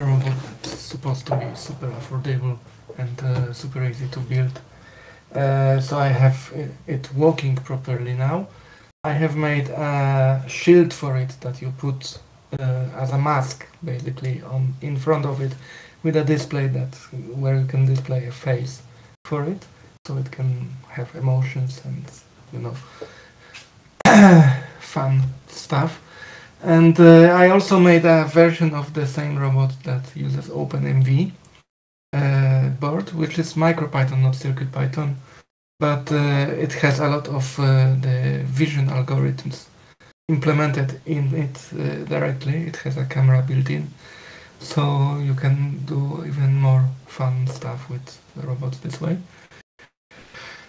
[0.00, 2.58] robot that's supposed to be super affordable
[2.98, 4.60] and uh, super easy to build.
[5.34, 6.52] Uh, so I have
[6.86, 8.48] it, walking properly now.
[9.04, 12.18] I have made a shield for it that you put
[12.58, 15.54] uh, as a mask basically on in front of it
[16.02, 16.94] with a display that
[17.34, 18.82] where you can display a face
[19.24, 19.64] for it
[20.06, 22.04] so it can have emotions and
[22.52, 22.74] you know
[24.80, 26.00] fun stuff
[26.62, 31.32] and uh, I also made a version of the same robot that uses OpenMV
[32.84, 35.10] board which is MicroPython not CircuitPython
[35.86, 37.64] but uh, it has a lot of uh,
[38.06, 38.18] the
[38.60, 39.66] vision algorithms
[40.28, 43.84] implemented in it uh, directly it has a camera built in
[44.58, 44.82] so
[45.28, 48.06] you can do even more fun stuff with
[48.48, 49.16] robots this way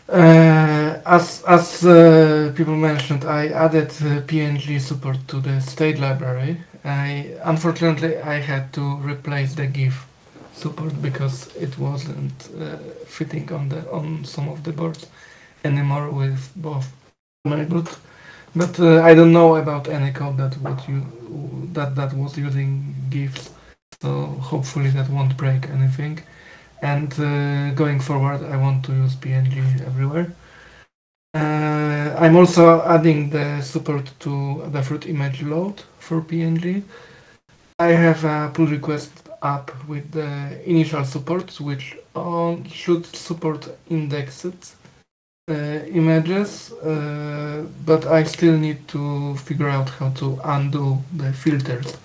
[0.10, 6.58] uh, as as uh, people mentioned, I added uh, PNG support to the stage library.
[6.84, 10.06] I unfortunately I had to replace the GIF
[10.64, 12.78] support because it wasn't uh,
[13.18, 15.08] fitting on the on some of the boards
[15.64, 16.88] anymore with both
[17.46, 17.90] enabled.
[18.56, 21.00] But uh, I don't know about any code that would you
[21.74, 22.70] that that was using
[23.10, 23.46] GIFs,
[24.02, 24.10] so
[24.52, 26.16] hopefully that won't break anything
[26.84, 29.56] and uh, going forward I want to use PNG
[29.88, 30.36] everywhere.
[31.34, 36.84] Uh, I'm also adding the support to the fruit image load for PNG.
[37.80, 41.96] I have a pull request app with the initial support which
[42.72, 44.76] should support indexed
[45.50, 51.98] uh, images, uh, but I still need to figure out how to undo the filters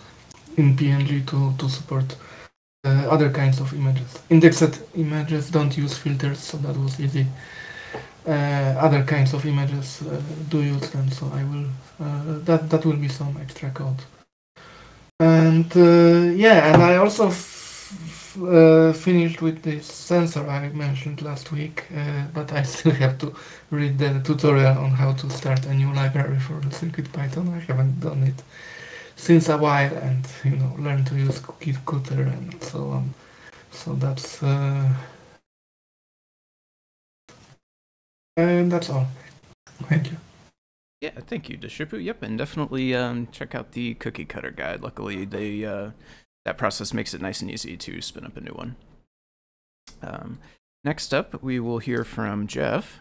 [0.57, 2.17] in PNG to, to support
[2.85, 4.19] uh, other kinds of images.
[4.29, 7.27] Indexed images don't use filters, so that was easy.
[8.27, 11.67] Uh, other kinds of images uh, do use them, so I will.
[12.01, 14.03] Uh, that that will be some extra code.
[15.21, 17.29] And uh, yeah, and I also
[18.47, 21.85] uh, finished with this sensor I mentioned last week,
[22.35, 23.35] but I still have to
[23.71, 27.55] read the tutorial on how to start a new library for the CircuitPython.
[27.57, 28.43] I haven't done it
[29.17, 33.15] since a while and you know learn to use Kutter and so on.
[33.73, 34.89] So that's uh,
[38.39, 39.09] and that's all.
[39.91, 40.18] Thank you.
[41.01, 42.03] Yeah, thank you, Deshipu.
[42.03, 44.83] Yep, and definitely um, check out the cookie cutter guide.
[44.83, 45.91] Luckily, they uh,
[46.45, 48.77] that process makes it nice and easy to spin up a new one.
[50.03, 50.39] Um,
[50.85, 52.99] next up, we will hear from Jeff.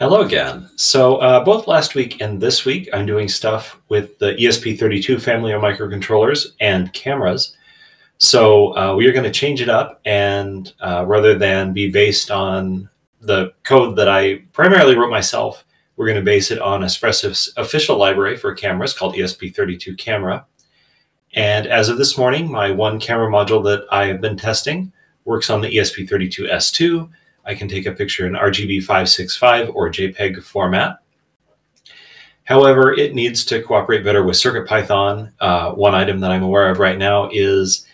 [0.00, 0.68] Hello again.
[0.74, 5.52] So uh, both last week and this week, I'm doing stuff with the ESP32 family
[5.52, 7.56] of microcontrollers and cameras.
[8.18, 12.32] So uh, we are going to change it up, and uh, rather than be based
[12.32, 12.88] on
[13.20, 15.64] the code that I primarily wrote myself,
[15.96, 20.44] we're going to base it on Espressif's official library for cameras called ESP32 Camera.
[21.34, 24.92] And as of this morning, my one camera module that I have been testing
[25.24, 27.08] works on the ESP32 S2
[27.46, 30.98] I can take a picture in RGB 565 or JPEG format.
[32.44, 35.32] However, it needs to cooperate better with CircuitPython.
[35.40, 37.86] Uh, one item that I'm aware of right now is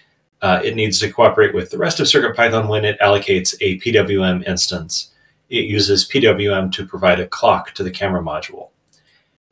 [0.43, 4.47] uh, it needs to cooperate with the rest of CircuitPython when it allocates a PWM
[4.47, 5.11] instance.
[5.51, 8.71] It uses PWM to provide a clock to the camera module.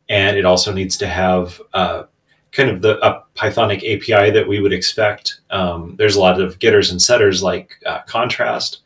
[0.08, 2.04] And it also needs to have uh,
[2.52, 5.40] kind of the a Pythonic API that we would expect.
[5.50, 8.78] Um, there's a lot of getters and setters like uh, contrast,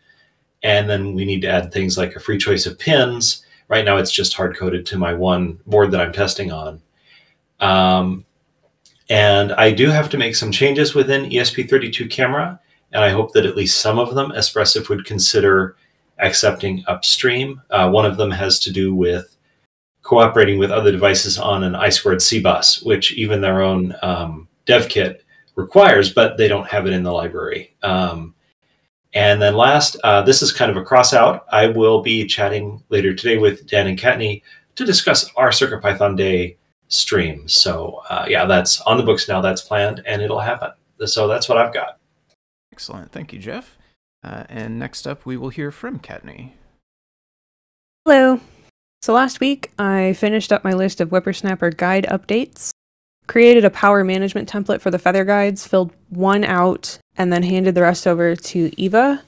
[0.62, 3.44] And then we need to add things like a free choice of pins.
[3.68, 6.82] Right now, it's just hard coded to my one board that I'm testing on.
[7.60, 8.24] Um,
[9.08, 12.60] and I do have to make some changes within ESP32 camera,
[12.92, 15.76] and I hope that at least some of them Espressif would consider
[16.22, 17.60] accepting upstream.
[17.70, 19.36] Uh, one of them has to do with
[20.02, 25.24] cooperating with other devices on an I2C bus, which even their own um, dev kit
[25.54, 27.74] requires, but they don't have it in the library.
[27.82, 28.34] Um,
[29.14, 31.44] and then last, uh, this is kind of a cross out.
[31.52, 34.42] I will be chatting later today with Dan and Kattni
[34.76, 36.56] to discuss our CircuitPython Day
[36.88, 37.46] stream.
[37.48, 39.40] So uh, yeah, that's on the books now.
[39.40, 40.70] That's planned, and it'll happen.
[41.04, 41.98] So that's what I've got.
[42.72, 43.12] Excellent.
[43.12, 43.76] Thank you, Jeff.
[44.24, 46.52] Uh, and next up, we will hear from Kattni.
[48.04, 48.40] Hello.
[49.02, 52.70] So last week, I finished up my list of WipperSnapper guide updates,
[53.26, 57.74] created a power management template for the feather guides, filled one out, and then handed
[57.74, 59.22] the rest over to Eva.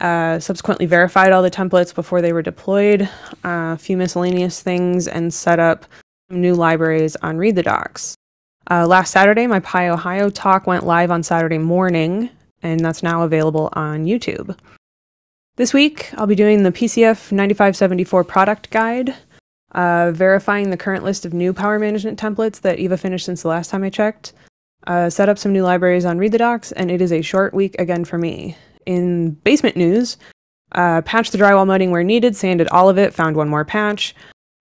[0.00, 3.02] Uh, subsequently verified all the templates before they were deployed,
[3.44, 5.84] uh, a few miscellaneous things, and set up
[6.30, 8.14] new libraries on Read the Docs.
[8.70, 12.30] Uh, last Saturday, my PyOhio talk went live on Saturday morning,
[12.62, 14.56] and that's now available on YouTube.
[15.56, 19.14] This week, I'll be doing the PCF 9574 product guide,
[19.72, 23.48] uh, verifying the current list of new power management templates that Eva finished since the
[23.48, 24.32] last time I checked,
[24.86, 27.52] uh, set up some new libraries on Read the Docs, and it is a short
[27.52, 28.56] week again for me.
[28.86, 30.16] In basement news,
[30.72, 34.14] uh, patched the drywall mudding where needed, sanded all of it, found one more patch.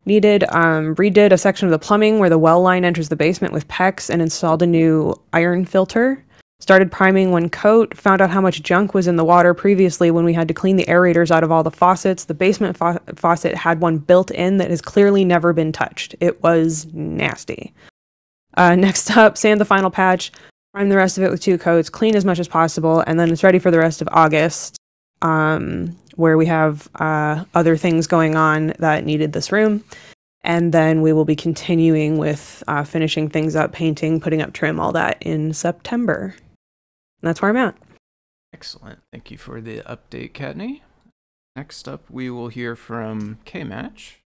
[0.05, 3.53] Needed, um, redid a section of the plumbing where the well line enters the basement
[3.53, 6.25] with PEX and installed a new iron filter.
[6.61, 10.25] Started priming one coat, found out how much junk was in the water previously when
[10.25, 12.25] we had to clean the aerators out of all the faucets.
[12.25, 16.15] The basement fa- faucet had one built in that has clearly never been touched.
[16.19, 17.73] It was nasty.
[18.55, 20.33] Uh, next up, sand the final patch,
[20.73, 23.31] prime the rest of it with two coats, clean as much as possible, and then
[23.31, 24.77] it's ready for the rest of August,
[25.21, 29.83] um, where we have uh, other things going on that needed this room.
[30.43, 34.79] And then we will be continuing with uh, finishing things up, painting, putting up trim,
[34.79, 36.35] all that in September.
[37.21, 37.75] And that's where I'm at.
[38.53, 38.99] Excellent.
[39.11, 40.81] Thank you for the update, Kattni.
[41.55, 44.19] Next up, we will hear from K Match.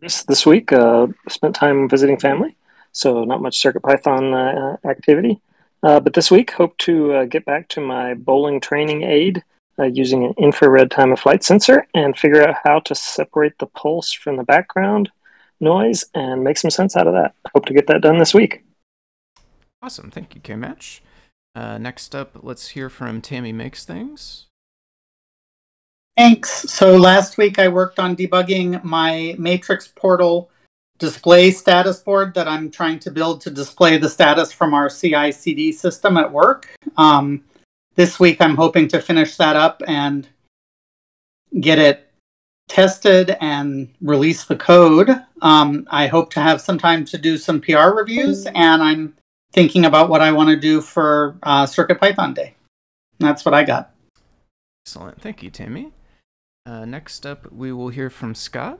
[0.00, 2.56] This this week, uh, spent time visiting family,
[2.90, 5.40] so not much CircuitPython uh, activity.
[5.82, 9.42] Uh, but this week, hope to uh, get back to my bowling training aid
[9.78, 13.66] uh, using an infrared time of flight sensor and figure out how to separate the
[13.66, 15.10] pulse from the background
[15.60, 17.34] noise and make some sense out of that.
[17.54, 18.62] Hope to get that done this week.
[19.82, 20.10] Awesome.
[20.10, 21.02] Thank you, K Match.
[21.54, 24.46] Uh, next up, let's hear from Tammy Makes Things.
[26.16, 26.50] Thanks.
[26.70, 30.50] So last week I worked on debugging my Matrix Portal
[30.98, 35.32] display status board that I'm trying to build to display the status from our CI
[35.32, 36.68] CD system at work.
[36.96, 37.44] Um,
[37.96, 40.28] this week I'm hoping to finish that up and
[41.60, 42.08] get it
[42.68, 45.10] tested and release the code.
[45.40, 49.14] Um, I hope to have some time to do some PR reviews, and I'm
[49.52, 52.54] thinking about what I want to do for uh, Circuit Python Day.
[53.18, 53.92] That's what I got.
[54.84, 55.20] Excellent.
[55.20, 55.92] Thank you, Tammy.
[56.66, 58.78] Uh, next up, we will hear from Scott.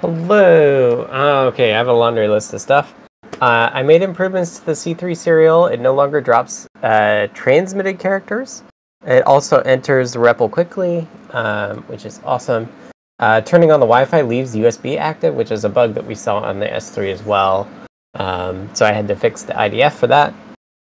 [0.00, 1.08] Hello.
[1.10, 2.94] Uh, okay, I have a laundry list of stuff.
[3.40, 5.66] Uh, I made improvements to the C3 serial.
[5.66, 8.62] It no longer drops uh, transmitted characters.
[9.06, 12.70] It also enters the REPL quickly, um, which is awesome.
[13.18, 16.38] Uh, turning on the Wi-Fi leaves USB active, which is a bug that we saw
[16.38, 17.68] on the S3 as well.
[18.14, 20.34] Um, so I had to fix the IDF for that.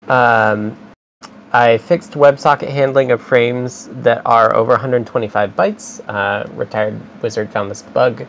[0.07, 0.77] Um,
[1.53, 6.01] I fixed WebSocket handling of frames that are over 125 bytes.
[6.07, 8.25] Uh, Retired Wizard found this bug,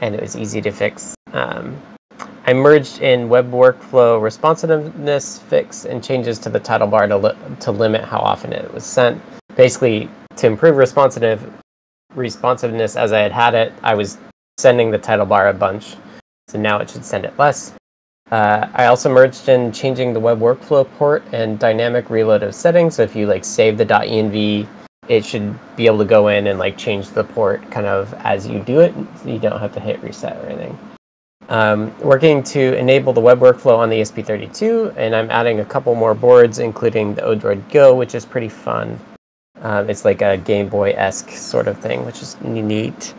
[0.00, 1.14] and it was easy to fix.
[1.32, 1.80] Um,
[2.46, 7.36] I merged in web workflow responsiveness fix and changes to the title bar to, li-
[7.60, 9.20] to limit how often it was sent.
[9.56, 11.52] Basically, to improve responsive
[12.14, 14.18] responsiveness as I had had it, I was
[14.58, 15.96] sending the title bar a bunch.
[16.48, 17.74] So now it should send it less.
[18.30, 22.96] Uh, I also merged in changing the web workflow port and dynamic reload of settings.
[22.96, 24.66] So if you like save the .env,
[25.08, 28.46] it should be able to go in and like change the port kind of as
[28.46, 28.94] you do it.
[29.22, 30.78] So you don't have to hit reset or anything.
[31.48, 35.94] Um, working to enable the web workflow on the ESP32, and I'm adding a couple
[35.94, 39.00] more boards, including the Odroid Go, which is pretty fun.
[39.62, 43.14] Um, it's like a Game Boy esque sort of thing, which is neat.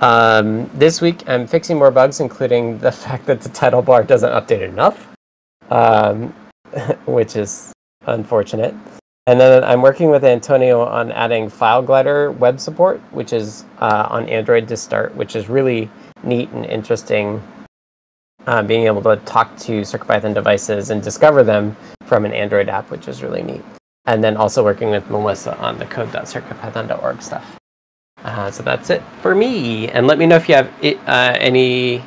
[0.00, 4.30] Um, this week, I'm fixing more bugs, including the fact that the title bar doesn't
[4.30, 5.08] update enough,
[5.70, 6.34] um,
[7.06, 7.72] which is
[8.06, 8.74] unfortunate.
[9.26, 14.28] And then I'm working with Antonio on adding FileGlider web support, which is uh, on
[14.28, 15.90] Android to start, which is really
[16.22, 17.42] neat and interesting.
[18.46, 22.90] Uh, being able to talk to CircuitPython devices and discover them from an Android app,
[22.90, 23.62] which is really neat.
[24.06, 27.59] and then also working with Melissa on the code.circuitpython.org stuff.
[28.24, 29.88] Uh, so that's it for me.
[29.88, 32.02] And let me know if you have uh, any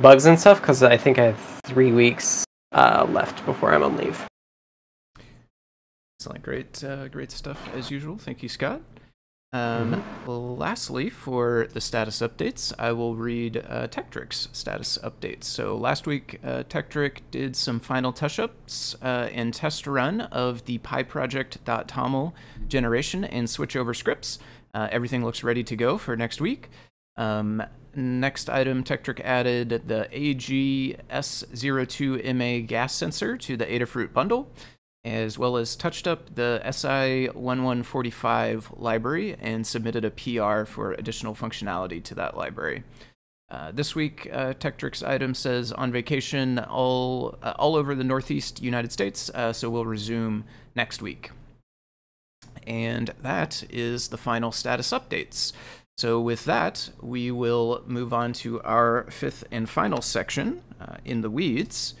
[0.00, 3.96] bugs and stuff, because I think I have three weeks uh, left before I'm on
[3.96, 4.26] leave.
[6.18, 8.16] Excellent, great, uh, great stuff as usual.
[8.16, 8.80] Thank you, Scott.
[9.52, 15.44] Um, Lastly, for the status updates, I will read uh, status updates.
[15.44, 16.64] So last week, uh,
[17.30, 22.32] did some final touch-ups uh, and test run of the PyProject.toml
[22.66, 24.40] generation and switchover scripts.
[24.74, 26.68] Uh, everything looks ready to go for next week.
[27.16, 27.62] Um,
[27.94, 34.50] next item, Tekktrik added the AGS02MA gas sensor to the Adafruit bundle
[35.04, 42.02] as well as touched up the SI1145 library and submitted a PR for additional functionality
[42.02, 42.84] to that library.
[43.50, 48.62] Uh, this week, uh, Tekktrik's item says on vacation all uh, all over the Northeast
[48.62, 50.44] United States, uh, so we'll resume
[50.74, 51.30] next week.
[52.66, 55.52] And that is the final status updates.
[55.96, 61.20] So with that, we will move on to our fifth and final section, uh, in
[61.20, 61.94] the weeds.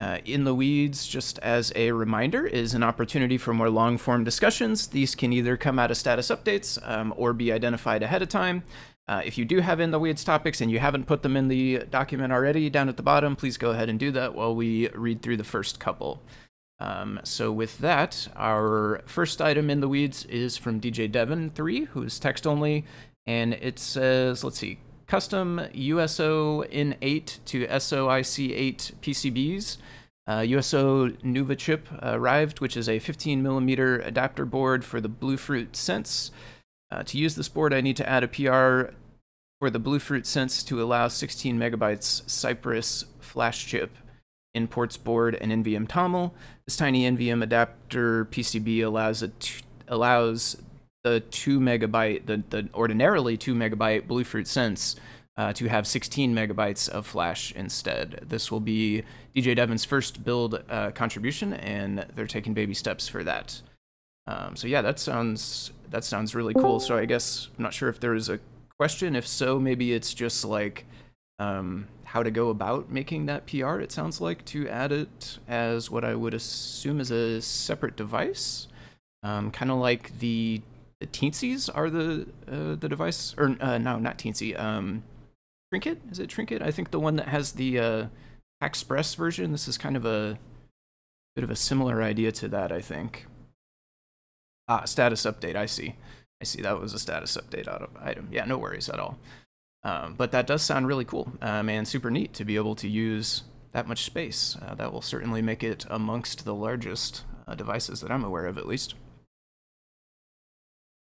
[0.00, 4.22] Uh, in the Weeds, just as a reminder, is an opportunity for more long form
[4.22, 4.86] discussions.
[4.88, 8.62] These can either come out of status updates um, or be identified ahead of time.
[9.08, 11.48] Uh, if you do have in the Weeds topics and you haven't put them in
[11.48, 14.88] the document already down at the bottom, please go ahead and do that while we
[14.90, 16.22] read through the first couple.
[16.80, 21.86] Um, so with that, our first item in the weeds is from DJ Devon 3,
[21.86, 22.84] who is text only,
[23.26, 29.78] and it says, let's see, custom USO N8 to SOIC8 PCBs.
[30.28, 35.74] Uh, USO Nuva chip arrived, which is a 15 millimeter adapter board for the Bluefruit
[35.74, 36.30] Sense.
[36.90, 38.94] Uh, to use this board, I need to add a PR
[39.58, 43.96] for the Bluefruit Sense to allow 16 megabytes Cypress flash chip
[44.58, 46.32] in ports board and NVM TOML.
[46.66, 49.24] This tiny NVM adapter PCB allows
[49.88, 50.60] allows
[51.04, 54.96] the two megabyte, the, the ordinarily two megabyte Bluefruit Sense
[55.38, 58.24] uh, to have 16 megabytes of flash instead.
[58.28, 59.04] This will be
[59.34, 63.62] DJ Devon's first build uh, contribution, and they're taking baby steps for that.
[64.26, 66.80] Um, so yeah, that sounds that sounds really cool.
[66.80, 68.40] So I guess I'm not sure if there is a
[68.76, 69.16] question.
[69.16, 70.84] If so, maybe it's just like
[71.38, 73.80] um, how to go about making that PR.
[73.80, 78.66] It sounds like to add it as what I would assume is a separate device,
[79.22, 80.62] um, kind of like the
[81.00, 84.58] the Teensies are the uh, the device, or uh, no, not Teensy.
[84.58, 85.02] Um,
[85.72, 86.62] Trinket is it Trinket?
[86.62, 88.06] I think the one that has the uh,
[88.60, 89.52] Express version.
[89.52, 90.38] This is kind of a
[91.36, 93.26] bit of a similar idea to that, I think.
[94.66, 95.56] Ah, status update.
[95.56, 95.94] I see.
[96.40, 96.62] I see.
[96.62, 97.68] That was a status update
[98.00, 98.28] item.
[98.32, 99.18] Yeah, no worries at all.
[99.88, 102.86] Um, but that does sound really cool um, and super neat to be able to
[102.86, 104.54] use that much space.
[104.60, 108.58] Uh, that will certainly make it amongst the largest uh, devices that I'm aware of,
[108.58, 108.94] at least.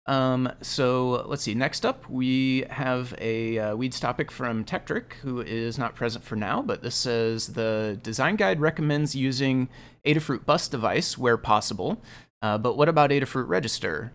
[0.06, 1.54] Um, so let's see.
[1.54, 6.36] Next up, we have a uh, Weeds topic from Tekktrik, who is not present for
[6.36, 9.68] now, but this says the design guide recommends using
[10.06, 12.00] Adafruit bus device where possible.
[12.40, 14.12] Uh, but what about Adafruit register?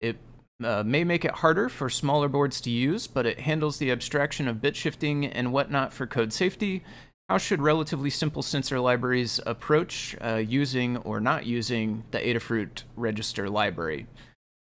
[0.00, 0.16] It
[0.62, 4.48] uh, may make it harder for smaller boards to use, but it handles the abstraction
[4.48, 6.82] of bit shifting and whatnot for code safety.
[7.28, 13.48] How should relatively simple sensor libraries approach uh, using or not using the Adafruit register
[13.48, 14.06] library?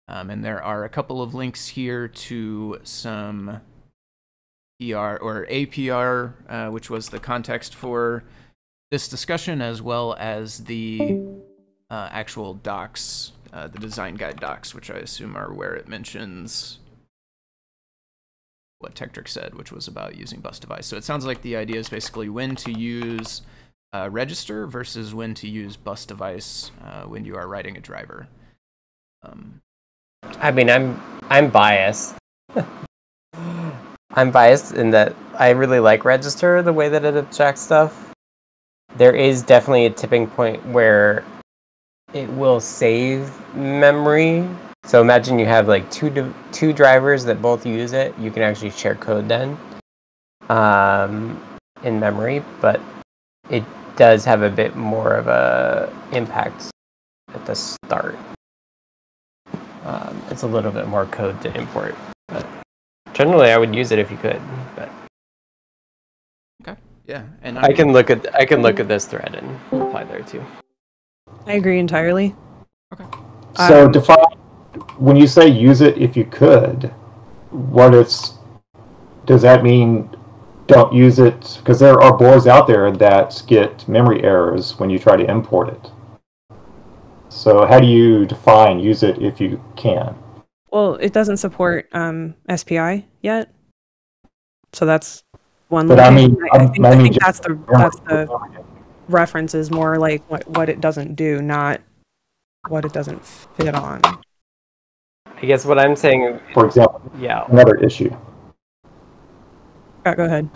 [0.07, 3.61] Um, and there are a couple of links here to some
[4.79, 8.23] PR or APR, uh, which was the context for
[8.89, 11.19] this discussion, as well as the
[11.89, 16.79] uh, actual docs, uh, the design guide docs, which I assume are where it mentions
[18.79, 20.87] what Tekktrik said, which was about using bus device.
[20.87, 23.41] So it sounds like the idea is basically when to use
[23.93, 28.27] uh, register versus when to use bus device uh, when you are writing a driver.
[29.23, 29.61] Um,
[30.23, 30.99] I mean, I'm
[31.29, 32.15] I'm biased.
[34.13, 38.13] I'm biased in that I really like Register the way that it abstracts stuff.
[38.95, 41.23] There is definitely a tipping point where
[42.13, 44.47] it will save memory.
[44.85, 48.17] So imagine you have like two two drivers that both use it.
[48.17, 49.57] You can actually share code then
[50.49, 51.41] um,
[51.83, 52.81] in memory, but
[53.49, 53.63] it
[53.95, 56.71] does have a bit more of a impact
[57.33, 58.17] at the start.
[59.83, 61.95] Um, it's a little bit more code to import,
[62.27, 62.45] but
[63.13, 64.41] generally I would use it if you could.
[64.75, 64.89] But
[66.61, 69.81] okay, yeah, and I, I can look at I can look at this thread and
[69.81, 70.43] apply there too.
[71.45, 72.35] I agree entirely.
[72.93, 73.05] Okay.
[73.55, 74.17] So um, define
[74.97, 76.93] when you say use it if you could.
[77.49, 78.37] What is
[79.25, 80.09] does that mean?
[80.67, 84.99] Don't use it because there are boards out there that get memory errors when you
[84.99, 85.91] try to import it.
[87.27, 90.15] So how do you define use it if you can?
[90.69, 93.53] Well, it doesn't support um, SPI yet,
[94.71, 95.23] so that's
[95.67, 95.87] one.
[95.87, 98.63] But I mean, I, I think, I I think that's the that's the
[99.13, 101.81] reference is more like what what it doesn't do, not
[102.67, 104.01] what it doesn't fit on.
[105.25, 108.15] I guess what I'm saying, For example, yeah, another issue.
[110.05, 110.49] Yeah, go ahead.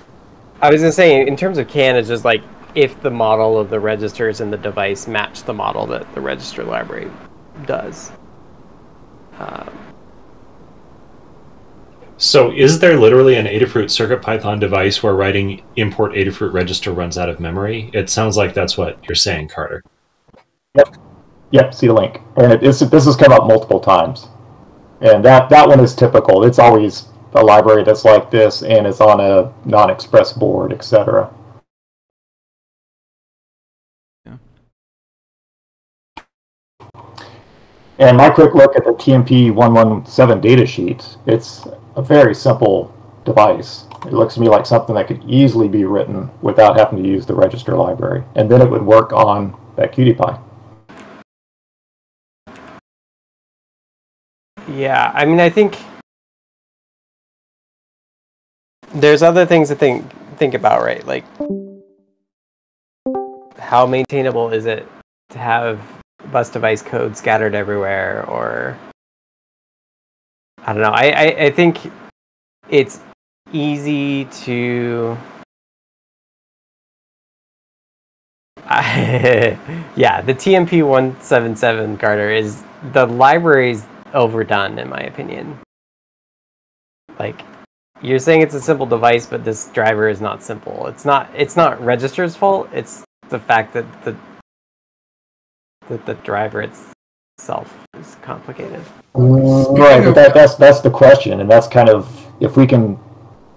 [0.61, 2.43] I was gonna say in terms of can, it's just like
[2.75, 6.63] if the model of the registers in the device match the model that the register
[6.63, 7.09] library
[7.65, 8.11] does.
[9.39, 9.84] Um,
[12.17, 17.29] So, is there literally an Adafruit CircuitPython device where writing import Adafruit register runs out
[17.29, 17.89] of memory?
[17.93, 19.83] It sounds like that's what you're saying, Carter.
[20.75, 20.95] Yep,
[21.51, 22.21] Yep, see the link.
[22.37, 24.27] And it, it's, this has come up multiple times.
[25.01, 26.43] And that, that one is typical.
[26.43, 31.33] It's always a library that's like this and it's on a non-express board, etc.
[34.25, 34.37] Yeah.
[37.99, 41.65] And my quick look at the TMP 117 datasheet, it's
[41.95, 42.93] a very simple
[43.23, 43.85] device.
[44.05, 47.25] It looks to me like something that could easily be written without having to use
[47.25, 48.23] the register library.
[48.35, 50.41] And then it would work on that QtPy.
[54.67, 55.77] Yeah, I mean, I think
[58.93, 61.05] there's other things to think think about, right?
[61.05, 61.23] Like,
[63.57, 64.87] how maintainable is it
[65.29, 65.79] to have
[66.31, 68.77] bus device code scattered everywhere, or
[70.65, 70.89] I don't know.
[70.89, 71.79] I I, I think
[72.69, 72.99] it's
[73.51, 75.17] easy to.
[78.65, 82.63] yeah, the TMP 177 Carter is
[82.93, 83.85] the library's
[84.15, 85.59] overdone in my opinion.
[87.19, 87.41] Like
[88.01, 90.87] you're saying it's a simple device but this driver is not simple.
[90.87, 94.15] It's not it's not register's fault, it's the fact that the
[95.87, 96.67] that the driver
[97.37, 98.81] itself is complicated.
[99.13, 102.99] Right, but that, that's that's the question, and that's kind of if we can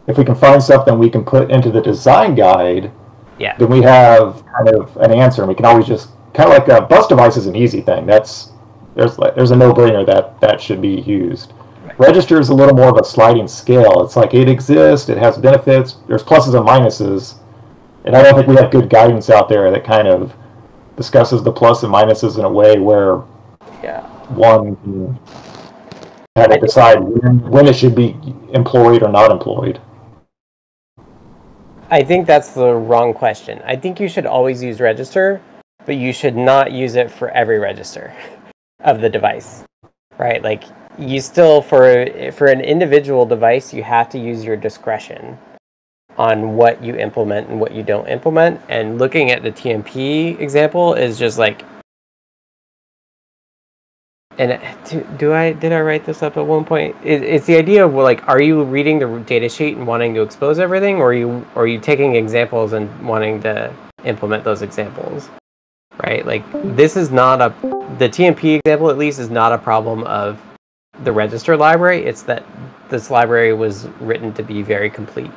[0.07, 2.91] if we can find something we can put into the design guide,
[3.39, 3.57] Yeah.
[3.59, 6.69] then we have kind of an answer, and we can always just kind of like
[6.69, 8.07] a bus device is an easy thing.
[8.07, 8.53] That's
[8.95, 11.53] there's like there's a no brainer that that should be used.
[11.99, 14.05] Register is a little more of a sliding scale.
[14.05, 17.35] It's like it exists, it has benefits, there's pluses and minuses,
[18.05, 20.33] and I don't think we have good guidance out there that kind of
[20.97, 23.23] discusses the plus and minuses in a way where
[23.83, 24.07] Yeah.
[24.31, 25.19] One can
[26.37, 28.17] have to decide when, when it should be
[28.53, 29.81] employed or not employed.
[31.91, 33.63] I think that's the wrong question.
[33.65, 35.41] I think you should always use register,
[35.87, 38.15] but you should not use it for every register
[38.81, 39.65] of the device.
[40.19, 40.43] Right?
[40.43, 40.65] Like
[40.99, 45.39] you still for for an individual device, you have to use your discretion
[46.19, 48.61] on what you implement and what you don't implement.
[48.69, 51.63] And looking at the TMP example is just like
[54.39, 56.97] and uh, do, do I did I write this up at one point?
[57.05, 60.23] It, it's the idea of like, are you reading the data sheet and wanting to
[60.23, 63.73] expose everything, or are you or are you taking examples and wanting to
[64.05, 65.29] implement those examples?
[66.05, 66.25] Right?
[66.25, 66.45] Like,
[66.77, 67.49] this is not a
[67.99, 70.41] the TMP example at least is not a problem of
[71.03, 72.05] the register library.
[72.05, 72.45] It's that
[72.89, 75.31] this library was written to be very complete.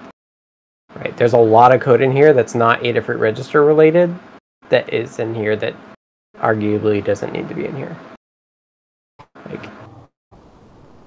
[0.96, 1.16] Right?
[1.18, 4.14] There's a lot of code in here that's not Adafruit register related
[4.70, 5.76] that is in here that
[6.38, 7.96] arguably doesn't need to be in here.
[9.46, 9.70] Like,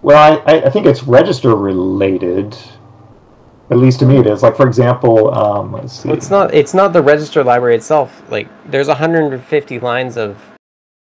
[0.05, 2.55] Well, I, I think it's register related.
[3.71, 4.43] At least to me, it is.
[4.43, 6.09] Like for example, um, let's see.
[6.11, 6.53] Well, it's not.
[6.53, 8.23] It's not the register library itself.
[8.31, 10.39] Like, there's 150 lines of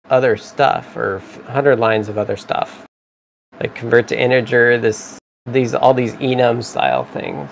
[0.08, 2.86] other stuff, or 100 lines of other stuff.
[3.60, 4.78] Like convert to integer.
[4.78, 7.50] This, these, all these enum style things.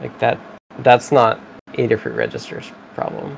[0.00, 0.38] Like that.
[0.78, 1.40] That's not
[1.72, 3.36] Adafruit register's problem.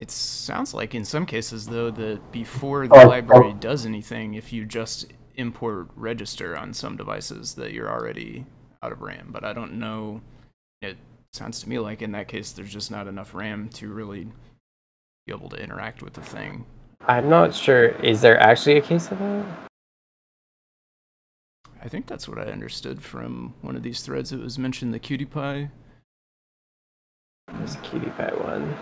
[0.00, 3.08] It sounds like in some cases though that before the Oh, oh.
[3.08, 3.58] library oh.
[3.58, 8.46] does anything, if you just import register on some devices, that you're already
[8.82, 9.28] out of RAM.
[9.30, 10.20] But I don't know.
[10.82, 10.96] It
[11.32, 14.24] sounds to me like in that case there's just not enough RAM to really
[15.26, 16.66] be able to interact with the thing.
[17.06, 17.88] I'm not sure.
[17.88, 19.44] Is there actually a case of that?
[21.82, 24.32] I think that's what I understood from one of these threads.
[24.32, 25.70] It was mentioned the QtPy.
[27.52, 28.74] There's a QtPy one.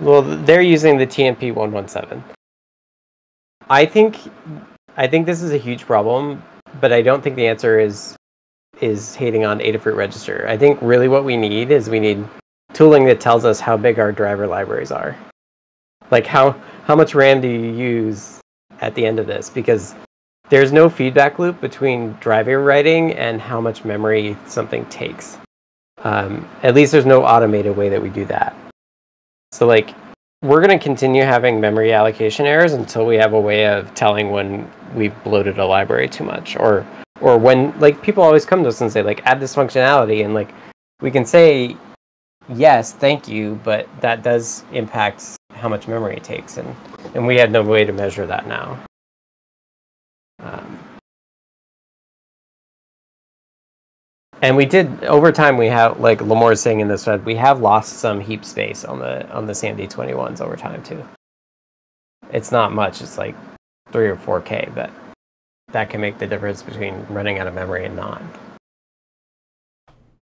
[0.00, 2.22] Well, they're using the TMP 117.
[3.68, 4.18] I think
[4.96, 6.42] I think this is a huge problem,
[6.80, 8.16] but I don't think the answer is
[8.80, 10.46] is hating on Adafruit Register.
[10.48, 12.26] I think really what we need is we need
[12.72, 15.16] tooling that tells us how big our driver libraries are.
[16.10, 16.52] Like how
[16.84, 18.40] how much RAM do you use
[18.80, 19.94] at the end of this because
[20.48, 25.38] there's no feedback loop between driver writing and how much memory something takes.
[25.98, 28.56] Um, at least there's no automated way that we do that.
[29.52, 29.94] So like
[30.42, 34.30] we're going to continue having memory allocation errors until we have a way of telling
[34.30, 36.86] when we've bloated a library too much or
[37.20, 40.32] or when like people always come to us and say like add this functionality and
[40.32, 40.52] like
[41.00, 41.76] we can say
[42.48, 46.74] yes thank you but that does impact how much memory it takes and
[47.14, 48.78] and we have no way to measure that now.
[50.38, 50.78] Um,
[54.42, 57.34] and we did over time we have like Limor is saying in this thread we
[57.36, 61.04] have lost some heap space on the on the SAMD 21s over time too.
[62.32, 63.34] It's not much it's like
[63.90, 64.90] 3 or 4k but
[65.72, 68.22] that can make the difference between running out of memory and not.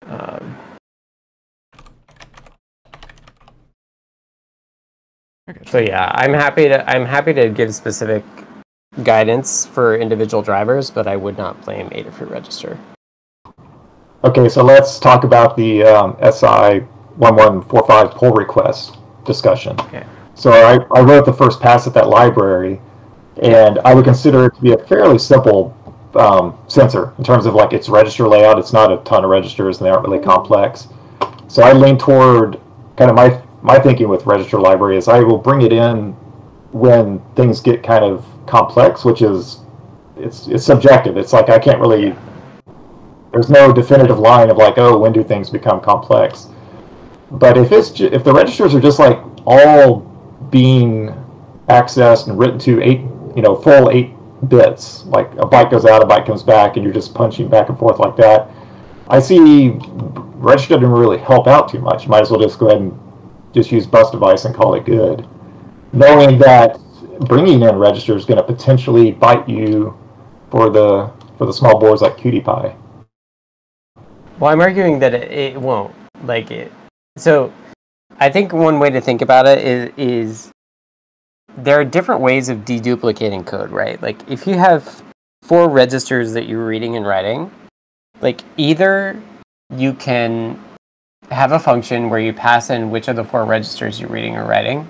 [0.07, 0.57] Um,
[5.67, 8.23] so yeah i'm happy to i'm happy to give specific
[9.03, 12.79] guidance for individual drivers but i would not blame adafruit register
[14.23, 16.81] Okay, so let's talk about the um, SI
[17.17, 19.79] 1145 pull request discussion.
[19.81, 20.05] Okay.
[20.35, 22.81] So I, I wrote the first pass at that library,
[23.43, 25.75] and I would consider it to be a fairly simple
[26.15, 28.59] um, sensor in terms of like its register layout.
[28.59, 30.89] It's not a ton of registers, and they aren't really complex.
[31.49, 32.61] So I lean toward
[32.97, 36.13] kind of my my thinking with register library is I will bring it in
[36.73, 39.61] when things get kind of complex, which is
[40.17, 41.17] it's it's subjective.
[41.17, 42.15] It's like I can't really
[43.33, 46.49] there's no definitive line of like, oh, when do things become complex?
[47.31, 50.01] But if it's ju- if the registers are just like all
[50.51, 51.15] being
[51.69, 53.01] accessed and written to eight,
[53.37, 54.11] you know, full eight
[54.49, 57.69] bits, like a byte goes out, a byte comes back, and you're just punching back
[57.69, 58.51] and forth like that,
[59.09, 59.79] I see
[60.41, 62.05] register doesn't really help out too much.
[62.05, 62.99] You might as well just go ahead and
[63.53, 65.29] just use bus device and call it good,
[65.93, 66.79] knowing that
[67.29, 69.97] bringing in register is going to potentially bite you
[70.51, 72.77] for the for the small boards like QtPy.
[74.41, 75.95] Well, I'm arguing that it, it won't.
[76.25, 76.73] Like it.
[77.17, 77.53] So,
[78.19, 80.51] I think one way to think about it is is
[81.59, 84.01] there are different ways of deduplicating code, right?
[84.03, 85.03] Like if you have
[85.43, 87.51] four registers that you're reading and writing,
[88.21, 89.21] like either
[89.77, 90.63] you can
[91.31, 94.45] have a function where you pass in which of the four registers you're reading or
[94.45, 94.89] writing,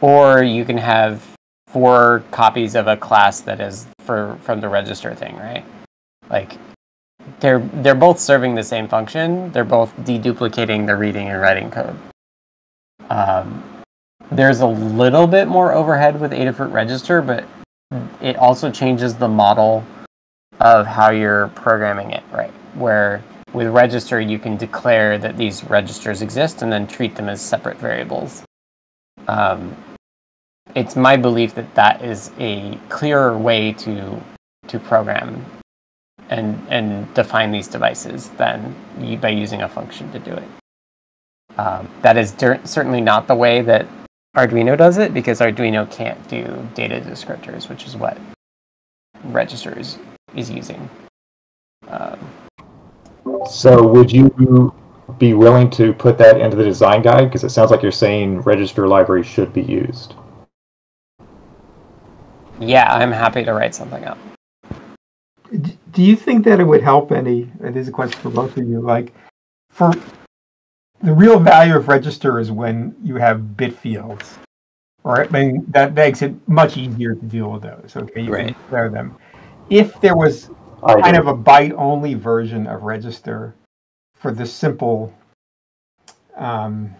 [0.00, 1.22] or you can have
[1.66, 5.64] four copies of a class that is for from the register thing, right?
[6.30, 6.58] Like
[7.40, 9.50] they're they're both serving the same function.
[9.52, 11.96] They're both deduplicating the reading and writing code.
[13.10, 13.64] Um,
[14.30, 17.44] there's a little bit more overhead with Adafruit Register, but
[18.20, 19.84] it also changes the model
[20.60, 22.52] of how you're programming it, right?
[22.74, 27.40] Where with register you can declare that these registers exist and then treat them as
[27.40, 28.44] separate variables.
[29.28, 29.76] Um,
[30.74, 34.22] it's my belief that that is a clearer way to
[34.68, 35.44] to program
[36.28, 38.74] and and define these devices than
[39.20, 40.48] by using a function to do it.
[41.58, 43.86] Um, that is cer- certainly not the way that
[44.36, 48.16] Arduino does it because Arduino can't do data descriptors, which is what
[49.24, 49.98] registers
[50.34, 50.88] is using.
[51.88, 52.18] Um,
[53.46, 54.74] So would you
[55.18, 57.24] be willing to put that into the design guide?
[57.24, 60.14] Because it sounds like you're saying register library should be used.
[62.58, 64.16] yeah, I'm happy to write something up.
[65.92, 67.50] Do you think that it would help any?
[67.62, 68.80] And this is a question for both of you.
[68.80, 69.12] Like,
[69.70, 69.92] for
[71.02, 74.38] the real value of register is when you have bit fields,
[75.04, 75.28] right?
[75.28, 77.94] I mean, that makes it much easier to deal with those.
[77.94, 78.46] Okay, you Right.
[78.46, 79.16] can declare them.
[79.68, 80.50] If there was
[80.82, 83.54] kind of a byte only version of register
[84.14, 85.12] for the simple
[86.36, 86.94] um,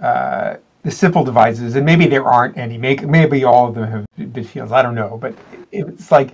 [0.00, 4.46] uh, the simple devices and maybe there aren't any maybe all of them have bit
[4.46, 5.34] fields i don't know but
[5.72, 6.30] it's like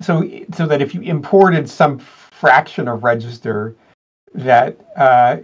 [0.00, 3.76] so so that if you imported some fraction of register
[4.34, 5.38] that uh,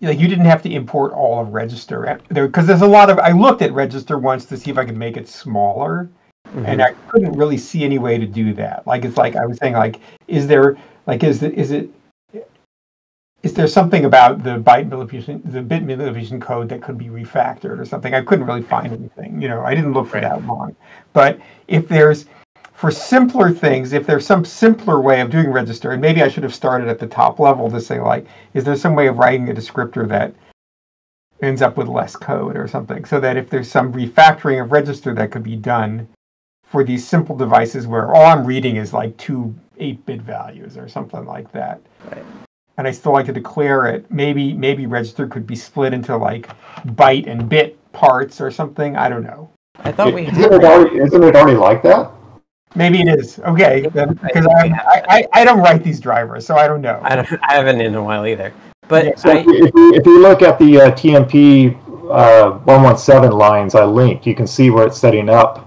[0.00, 3.18] like you didn't have to import all of register there because there's a lot of
[3.18, 6.10] i looked at register once to see if i could make it smaller
[6.64, 8.86] and I couldn't really see any way to do that.
[8.86, 10.76] Like it's like I was saying, like is there
[11.06, 11.90] like is it is it
[13.42, 17.78] is there something about the byte manipulation, the bit manipulation code that could be refactored
[17.78, 18.14] or something?
[18.14, 19.40] I couldn't really find anything.
[19.40, 20.24] You know, I didn't look for Right.
[20.24, 20.76] that long.
[21.14, 22.26] But if there's
[22.80, 26.44] for simpler things, if there's some simpler way of doing register, and maybe I should
[26.44, 29.50] have started at the top level to say like, is there some way of writing
[29.50, 30.34] a descriptor that
[31.42, 35.12] ends up with less code or something, so that if there's some refactoring of register
[35.12, 36.08] that could be done
[36.64, 41.26] for these simple devices where all I'm reading is like two 8-bit values or something
[41.26, 41.82] like that.
[42.10, 42.24] Right.
[42.78, 44.10] And I still like to declare it.
[44.10, 46.48] Maybe maybe register could be split into like
[46.86, 48.96] byte and bit parts or something.
[48.96, 49.50] I don't know.
[49.80, 52.10] I thought we Isn't it already, isn't it already like that?
[52.74, 53.38] Maybe it is.
[53.40, 56.56] Okay, because I I, think we have I, I, I don't write these drivers, so
[56.56, 57.00] I don't know.
[57.02, 57.28] I don't.
[57.42, 58.52] I haven't in a while either.
[58.88, 61.76] But So I, if, you, if you- look at the uh, TMP
[62.10, 65.66] uh, 117 lines I linked, you can see where it's setting up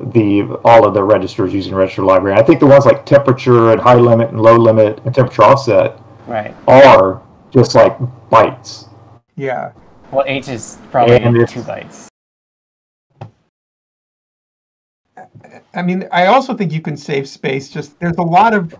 [0.00, 2.38] the all of the registers using register library.
[2.38, 6.00] I think the ones like temperature and high limit and low limit and temperature offset
[6.26, 6.54] right.
[6.66, 7.98] are just like
[8.30, 8.88] bytes.
[9.36, 9.72] Yeah.
[10.10, 12.09] Well, H is probably And two bytes.
[15.74, 17.68] I mean, I also think you can save space.
[17.68, 18.74] Just there's a lot of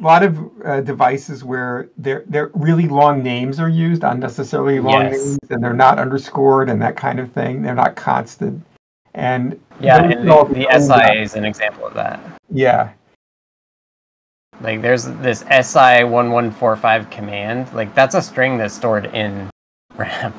[0.00, 5.12] lot of uh, devices where they're they're really long names are used, unnecessarily long Yes.
[5.12, 7.62] names, and they're not underscored and that kind of thing.
[7.62, 8.62] They're not constant.
[9.14, 12.20] And Yeah, and the, the SI is an example of that.
[12.50, 12.92] Yeah,
[14.60, 17.72] Like there's this SI1145 command.
[17.72, 19.48] Like that's a string that's stored in
[19.96, 20.34] RAM.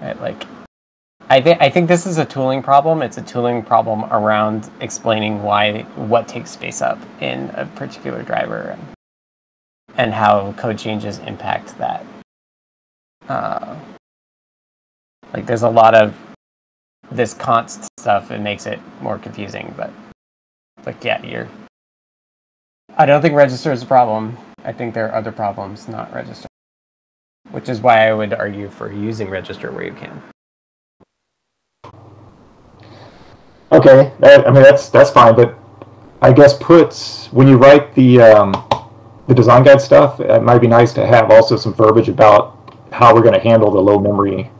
[0.00, 0.18] Right?
[0.20, 0.44] Like
[1.28, 3.02] I think I think this is a tooling problem.
[3.02, 8.76] It's a tooling problem around explaining why what takes space up in a particular driver
[9.96, 12.04] and, how code changes impact that.
[13.28, 13.76] Uh,
[15.32, 16.14] like there's a lot of
[17.10, 18.30] this const stuff.
[18.30, 19.90] It makes it more confusing, but
[20.84, 21.48] like yeah, you're
[22.96, 24.36] I don't think register is a problem.
[24.64, 26.46] I think there are other problems, not register.
[27.50, 30.22] Which is why I would argue for using register where you can.
[33.72, 35.58] Okay, that, I mean that's that's fine, but
[36.20, 36.94] I guess put
[37.32, 38.52] when you write the um,
[39.26, 42.58] the design guide stuff, it might be nice to have also some verbiage about
[42.92, 44.50] how we're going to handle the low memory,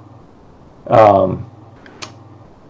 [0.86, 1.48] um,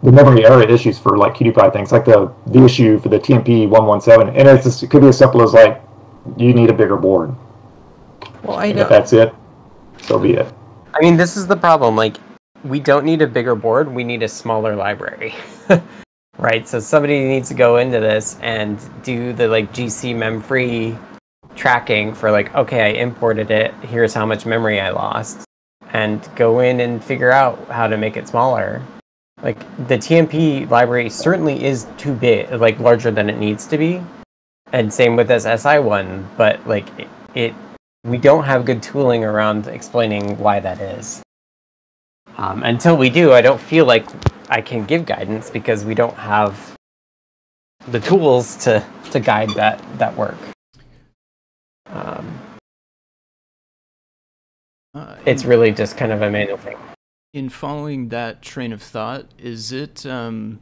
[0.02, 3.68] the memory error issues for like QtPy things, like the the issue for the TMP
[3.68, 5.82] one one seven, and it's just, it could be as simple as like
[6.36, 7.34] you need a bigger board.
[8.42, 9.32] Well, I And if that's it,
[10.02, 10.52] so be it.
[10.94, 11.96] I mean, this is the problem.
[11.96, 12.16] Like,
[12.64, 13.92] we don't need a bigger board.
[13.92, 15.34] We need a smaller library,
[16.42, 16.66] right?
[16.66, 20.98] So somebody needs to go into this and do the like GC mem free
[21.54, 23.72] tracking for like, okay, I imported it.
[23.82, 25.44] Here's how much memory I lost,
[25.92, 28.82] and go in and figure out how to make it smaller.
[29.40, 34.02] Like the TMP library certainly is too big, like larger than it needs to be,
[34.72, 36.28] and same with this SI one.
[36.36, 37.54] But like it, it
[38.02, 41.22] we don't have good tooling around explaining why that is.
[42.36, 44.06] Um, until we do, I don't feel like
[44.52, 46.76] I can give guidance because we don't have
[47.88, 50.36] the tools to, to guide that, that work.
[51.86, 52.38] Um,
[54.94, 56.76] Uh, it's really just kind of a manual thing.
[57.32, 60.60] in following that train of thought, is it um,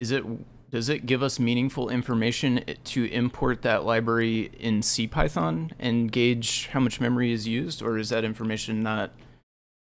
[0.00, 0.24] is it
[0.70, 6.80] does it give us meaningful information to import that library in CPython and gauge how
[6.80, 9.10] much memory is used, or is that information not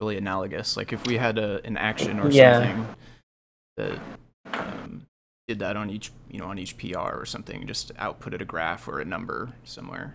[0.00, 0.74] really analogous?
[0.74, 2.54] Like if we had a an action or Yeah.
[2.64, 2.86] something
[3.82, 4.00] that
[4.54, 5.06] um,
[5.48, 8.88] did that on each you know on each PR or something, just outputted a graph
[8.88, 10.14] or a number somewhere.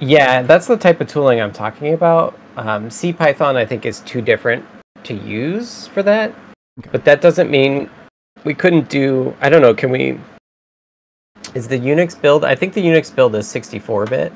[0.00, 2.38] Yeah, that's the type of tooling I'm talking about.
[2.56, 4.64] Um, CPython, I think, is too different
[5.04, 6.34] to use for that.
[6.80, 6.88] Okay.
[6.90, 7.88] But that doesn't mean
[8.44, 9.36] we couldn't do.
[9.40, 9.74] I don't know.
[9.74, 10.18] Can we?
[11.54, 12.44] Is the Unix build?
[12.44, 14.32] I think the Unix build is 64-bit.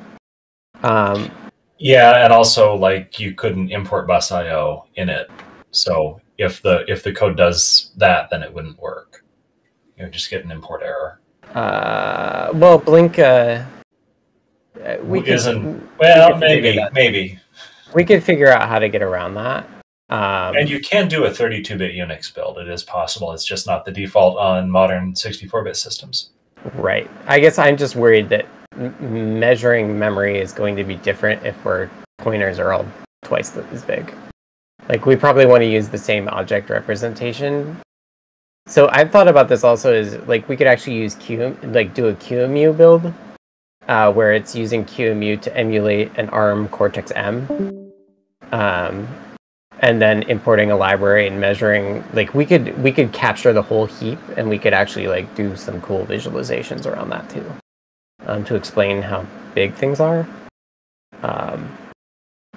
[0.83, 1.31] Um,
[1.79, 5.29] Yeah, and also like you couldn't import busio in it.
[5.71, 9.25] So if the if the code does that, then it wouldn't work.
[9.97, 11.21] You would just get an import error.
[11.55, 13.19] uh, well, Blink.
[13.19, 13.65] Uh,
[14.85, 17.41] uh, we could, Isn't well, could figure maybe, maybe.
[17.95, 19.67] we could figure out how to get around that.
[20.11, 22.59] Um, And you can do a 32-bit Unix build.
[22.59, 23.33] It is possible.
[23.33, 26.31] It's just not the default on modern 64-bit systems.
[26.75, 27.11] Right.
[27.27, 28.47] I guess I'm just worried that
[28.79, 32.87] m- measuring memory is going to be different if our pointers are all
[33.25, 34.15] twice as big.
[34.89, 37.77] Like we probably want to use the same object representation.
[38.67, 42.09] So I've thought about this also is like we could actually use Q like do
[42.09, 43.13] a QEMU build
[43.89, 47.93] uh, where it's using QEMU to emulate an ARM Cortex M.
[48.53, 49.09] Um,
[49.81, 53.87] and then importing a library and measuring like we could we could capture the whole
[53.87, 57.45] heap and we could actually like do some cool visualizations around that too
[58.27, 59.25] um, to explain how
[59.55, 60.27] big things are
[61.23, 61.71] um,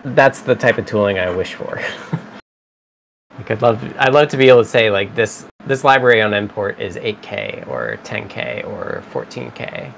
[0.04, 1.76] that's the type of tooling i wish for
[3.38, 6.34] like i'd love i'd love to be able to say like this this library on
[6.34, 9.94] import is 8k or 10k or 14k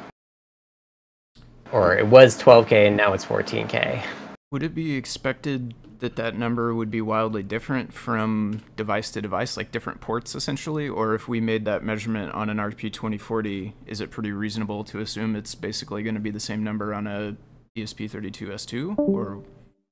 [1.72, 4.04] or it was 12k and now it's 14k
[4.51, 5.74] Would it be expected
[6.04, 10.88] that that number would be wildly different from device to device, like different ports essentially?
[10.88, 15.34] Or if we made that measurement on an RP2040, is it pretty reasonable to assume
[15.34, 17.38] it's basically going to be the same number on a
[17.78, 18.99] ESP32S2?
[18.99, 19.45] Or does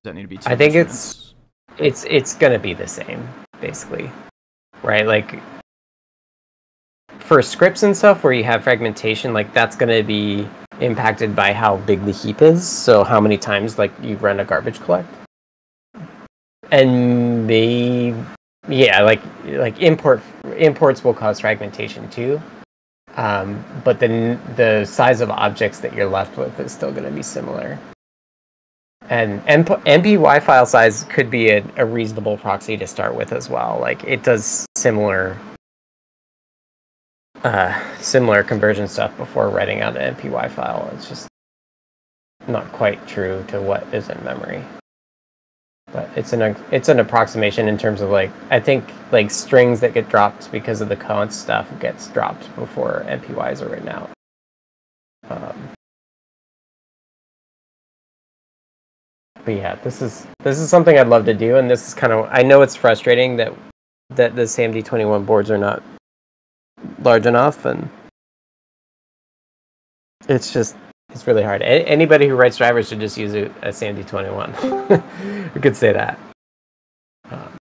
[0.04, 1.34] that need to be I think it's
[1.78, 3.28] it's it's gonna be the same
[3.60, 4.10] basically
[4.84, 5.40] right like
[7.20, 10.48] for scripts and stuff where you have fragmentation like that's gonna be
[10.80, 14.46] impacted by how big the heap is so how many times like you run a
[14.46, 15.08] garbage collect
[16.72, 18.16] and the
[18.68, 20.22] yeah, like like import
[20.58, 22.42] imports will cause fragmentation too.
[23.16, 27.12] Um, but then the size of objects that you're left with is still going to
[27.12, 27.78] be similar.
[29.10, 33.50] And MP- MPY file size could be a, a reasonable proxy to start with as
[33.50, 33.78] well.
[33.82, 35.38] Like it does similar
[37.44, 40.90] uh, similar conversion stuff before writing out an MPY file.
[40.94, 41.28] It's just
[42.48, 44.64] not quite true to what is in memory.
[45.92, 49.94] But it's an it's an approximation in terms of like I think like strings that
[49.94, 54.10] get dropped because of the const stuff gets dropped before MPYs are written out.
[55.30, 55.70] Um,
[59.46, 62.14] but yeah, this is this is something I'd love to do, and this is kind
[62.14, 63.54] of I know it's frustrating that
[64.10, 65.82] that the SAMD21 boards are not
[67.00, 67.90] large enough, and
[70.28, 70.76] it's just
[71.12, 71.62] it's really hard.
[71.62, 75.54] A- anybody who writes drivers should just use a, a SAMD21.
[75.56, 76.18] we could say that.
[77.30, 77.56] Um,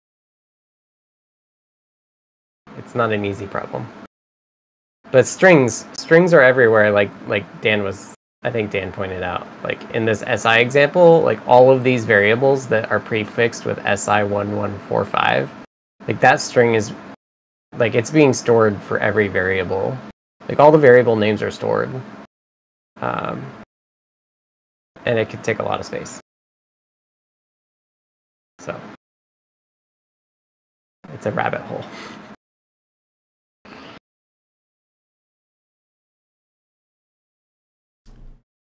[2.79, 3.89] it's not an easy problem.
[5.11, 6.91] But strings, strings are everywhere.
[6.93, 9.47] Like like Dan was, I think Dan pointed out.
[9.63, 14.23] Like in this SI example, like all of these variables that are prefixed with SI
[14.23, 15.51] one one four five,
[16.09, 16.93] like that string is,
[17.77, 19.97] like it's being stored for every variable.
[20.49, 21.91] Like all the variable names are stored.
[23.01, 23.45] Um,
[25.05, 26.21] and it could take a lot of space.
[28.59, 28.79] So
[31.13, 31.85] it's a rabbit hole.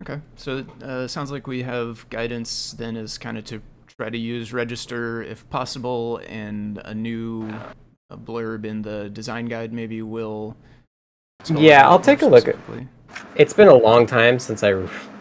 [0.02, 4.10] Okay, so it uh, sounds like we have guidance then is kind of to try
[4.10, 7.48] to use register if possible, and a new
[8.10, 10.56] a blurb in the design guide maybe will.
[11.54, 12.56] Yeah, I'll take a look at-
[13.36, 14.74] It's been a long time since I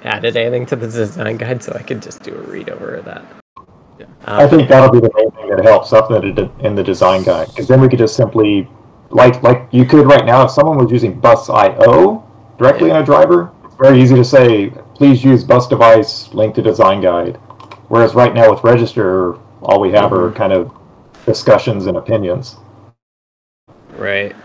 [0.04, 3.06] added anything to the design guide, so I could just do a read over of
[3.06, 3.24] that.
[4.00, 4.06] Yeah.
[4.26, 7.48] I Um, think that'll be the main thing that helps up in the, design guide,
[7.50, 8.68] because then we could just simply,
[9.12, 12.24] like like you could right now, if someone was using bus IO
[12.58, 16.62] directly in a driver, it's very easy to say, please use bus device link to
[16.62, 17.38] design guide.
[17.88, 20.38] Whereas right now with register, all we have are mm-hmm.
[20.38, 20.72] kind of
[21.26, 22.58] discussions and opinions.
[23.94, 24.36] right.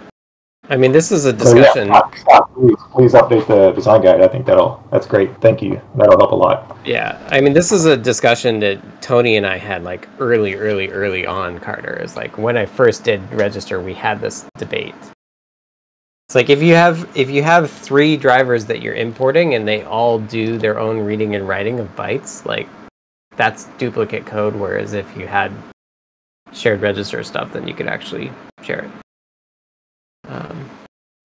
[0.69, 1.89] I mean, this is a So, yeah, discussion.
[1.89, 4.21] Scott, Scott, please, please update the design guide.
[4.21, 5.31] I think that'll that's great.
[5.41, 5.81] Thank you.
[5.95, 6.77] That'll help a lot.
[6.85, 10.89] Yeah, I mean, this is a discussion that Tony and I had like early, early,
[10.89, 11.61] early on.
[11.61, 14.95] Carter is like when I first did register, we had this debate.
[16.29, 19.85] It's like if you have if you have three drivers that you're importing and they
[19.85, 22.69] all do their own reading and writing of bytes, like
[23.37, 24.57] that's duplicate code.
[24.57, 25.53] Whereas if you had
[26.53, 28.91] shared register stuff, then you could actually share it.
[30.29, 30.69] Um,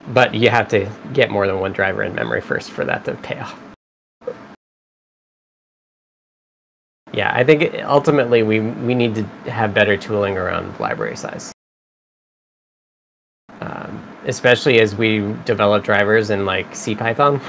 [0.08, 3.14] but you have to get more than one driver in memory first for that to
[3.14, 3.58] pay off.
[7.12, 11.51] Yeah, I think ultimately we we need to have better tooling around library size,
[14.26, 17.40] especially as we develop drivers in like C Python.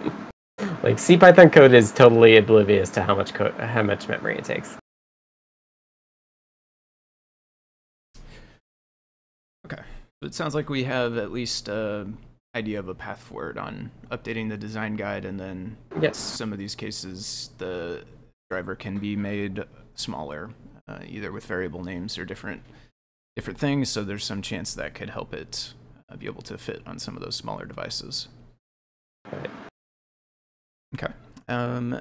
[0.82, 4.44] like C Python code is totally oblivious to how much code, how much memory it
[4.44, 4.76] takes.
[9.64, 9.82] Okay.
[10.22, 12.16] So it sounds like we have at least an
[12.54, 16.16] idea of a path forward on updating the design guide, and then Yes.
[16.16, 18.04] some of these cases the
[18.50, 20.50] driver can be made smaller,
[20.88, 22.62] uh, either with variable names or different
[23.34, 23.90] different things.
[23.90, 25.74] So there's some chance that could help it
[26.16, 28.28] uh, be able to fit on some of those smaller devices.
[29.30, 29.50] Right.
[30.94, 31.12] Okay.
[31.48, 32.00] Um,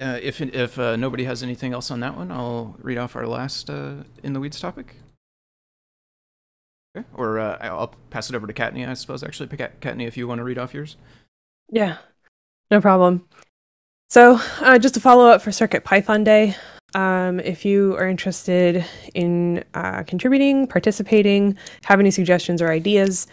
[0.00, 3.26] uh, if if uh, nobody has anything else on that one, I'll read off our
[3.26, 4.96] last uh, in the weeds topic.
[6.96, 7.06] Okay.
[7.14, 9.22] Or uh, I'll pass it over to Kattni, I suppose.
[9.22, 10.96] Actually, Kattni, if you want to read off yours.
[11.70, 11.98] Yeah,
[12.70, 13.26] no problem.
[14.10, 16.54] So, uh, just to follow up for Circuit Python Day,
[16.94, 18.84] um, if you are interested
[19.14, 23.26] in uh, contributing, participating, have any suggestions or ideas,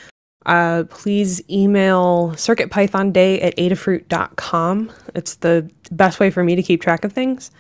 [0.46, 4.92] uh, please email circuitpythonday at adafruit.com.
[5.16, 7.52] It's the best way for me to keep track of things.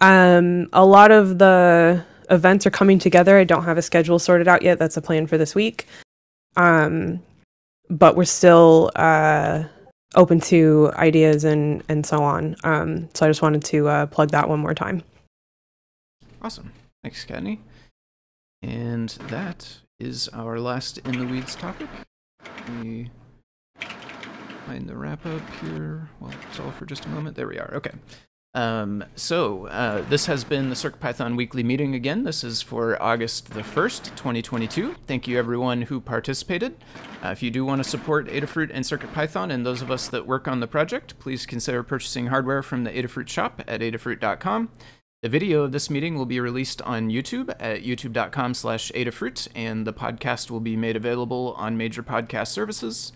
[0.00, 3.38] Um, a lot of the events are coming together.
[3.38, 4.78] I don't have a schedule sorted out yet.
[4.78, 5.86] That's a plan for this week.
[6.56, 7.22] Um,
[7.88, 9.64] but we're still uh,
[10.14, 12.56] open to ideas and and so on.
[12.64, 15.02] Um, so I just wanted to uh, plug that one more time.
[16.42, 16.72] Awesome.
[17.02, 17.58] Thanks, Kattni.
[18.62, 21.88] And that is our last in the weeds topic.
[22.68, 23.10] Me
[24.70, 26.08] find the wrap up here.
[26.20, 27.36] Well, stall for just a moment.
[27.36, 27.72] There we are.
[27.74, 27.90] Okay.
[28.54, 32.24] Um, so uh, this has been the CircuitPython weekly meeting again.
[32.24, 34.96] This is for August the 1st, 2022.
[35.06, 36.76] Thank you everyone who participated.
[37.24, 40.26] Uh, if you do want to support Adafruit and CircuitPython and those of us that
[40.26, 44.70] work on the project, please consider purchasing hardware from the Adafruit shop at adafruit.com.
[45.22, 49.86] The video of this meeting will be released on YouTube at youtube.com slash Adafruit, and
[49.86, 53.12] the podcast will be made available on major podcast services.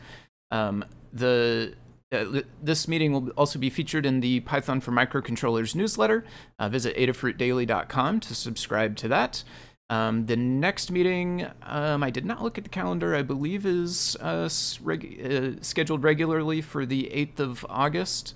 [0.50, 0.84] Um,
[1.14, 1.74] the
[2.12, 6.26] uh, this meeting will also be featured in the Python for Microcontrollers newsletter.
[6.58, 9.42] Uh, visit adafruitdaily.com to subscribe to that.
[9.88, 14.14] Um, the next meeting, um, I did not look at the calendar, I believe is
[14.20, 14.50] uh,
[14.82, 18.34] reg- uh, scheduled regularly for the 8th of August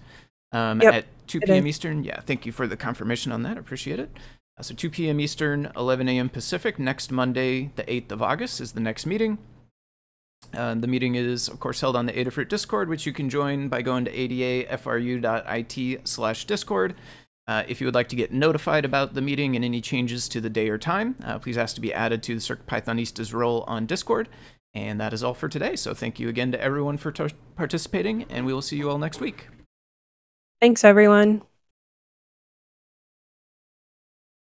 [0.52, 1.66] um, Yep, at 2 p.m.
[1.66, 2.04] Eastern.
[2.04, 3.58] Yeah, thank you for the confirmation on that.
[3.58, 4.10] Appreciate it.
[4.58, 5.20] Uh, so 2 p.m.
[5.20, 6.28] Eastern, 11 a.m.
[6.28, 6.78] Pacific.
[6.78, 9.38] Next Monday, the 8th of August, is the next meeting.
[10.54, 13.68] Uh, the meeting is, of course, held on the Adafruit Discord, which you can join
[13.68, 16.94] by going to adafru.it slash discord.
[17.46, 20.40] Uh, if you would like to get notified about the meeting and any changes to
[20.40, 23.86] the day or time, uh, please ask to be added to the CircuitPythonistas role on
[23.86, 24.28] Discord.
[24.74, 25.74] And that is all for today.
[25.74, 28.98] So thank you again to everyone for tar- participating, and we will see you all
[28.98, 29.48] next week.
[30.60, 31.42] Thanks, everyone.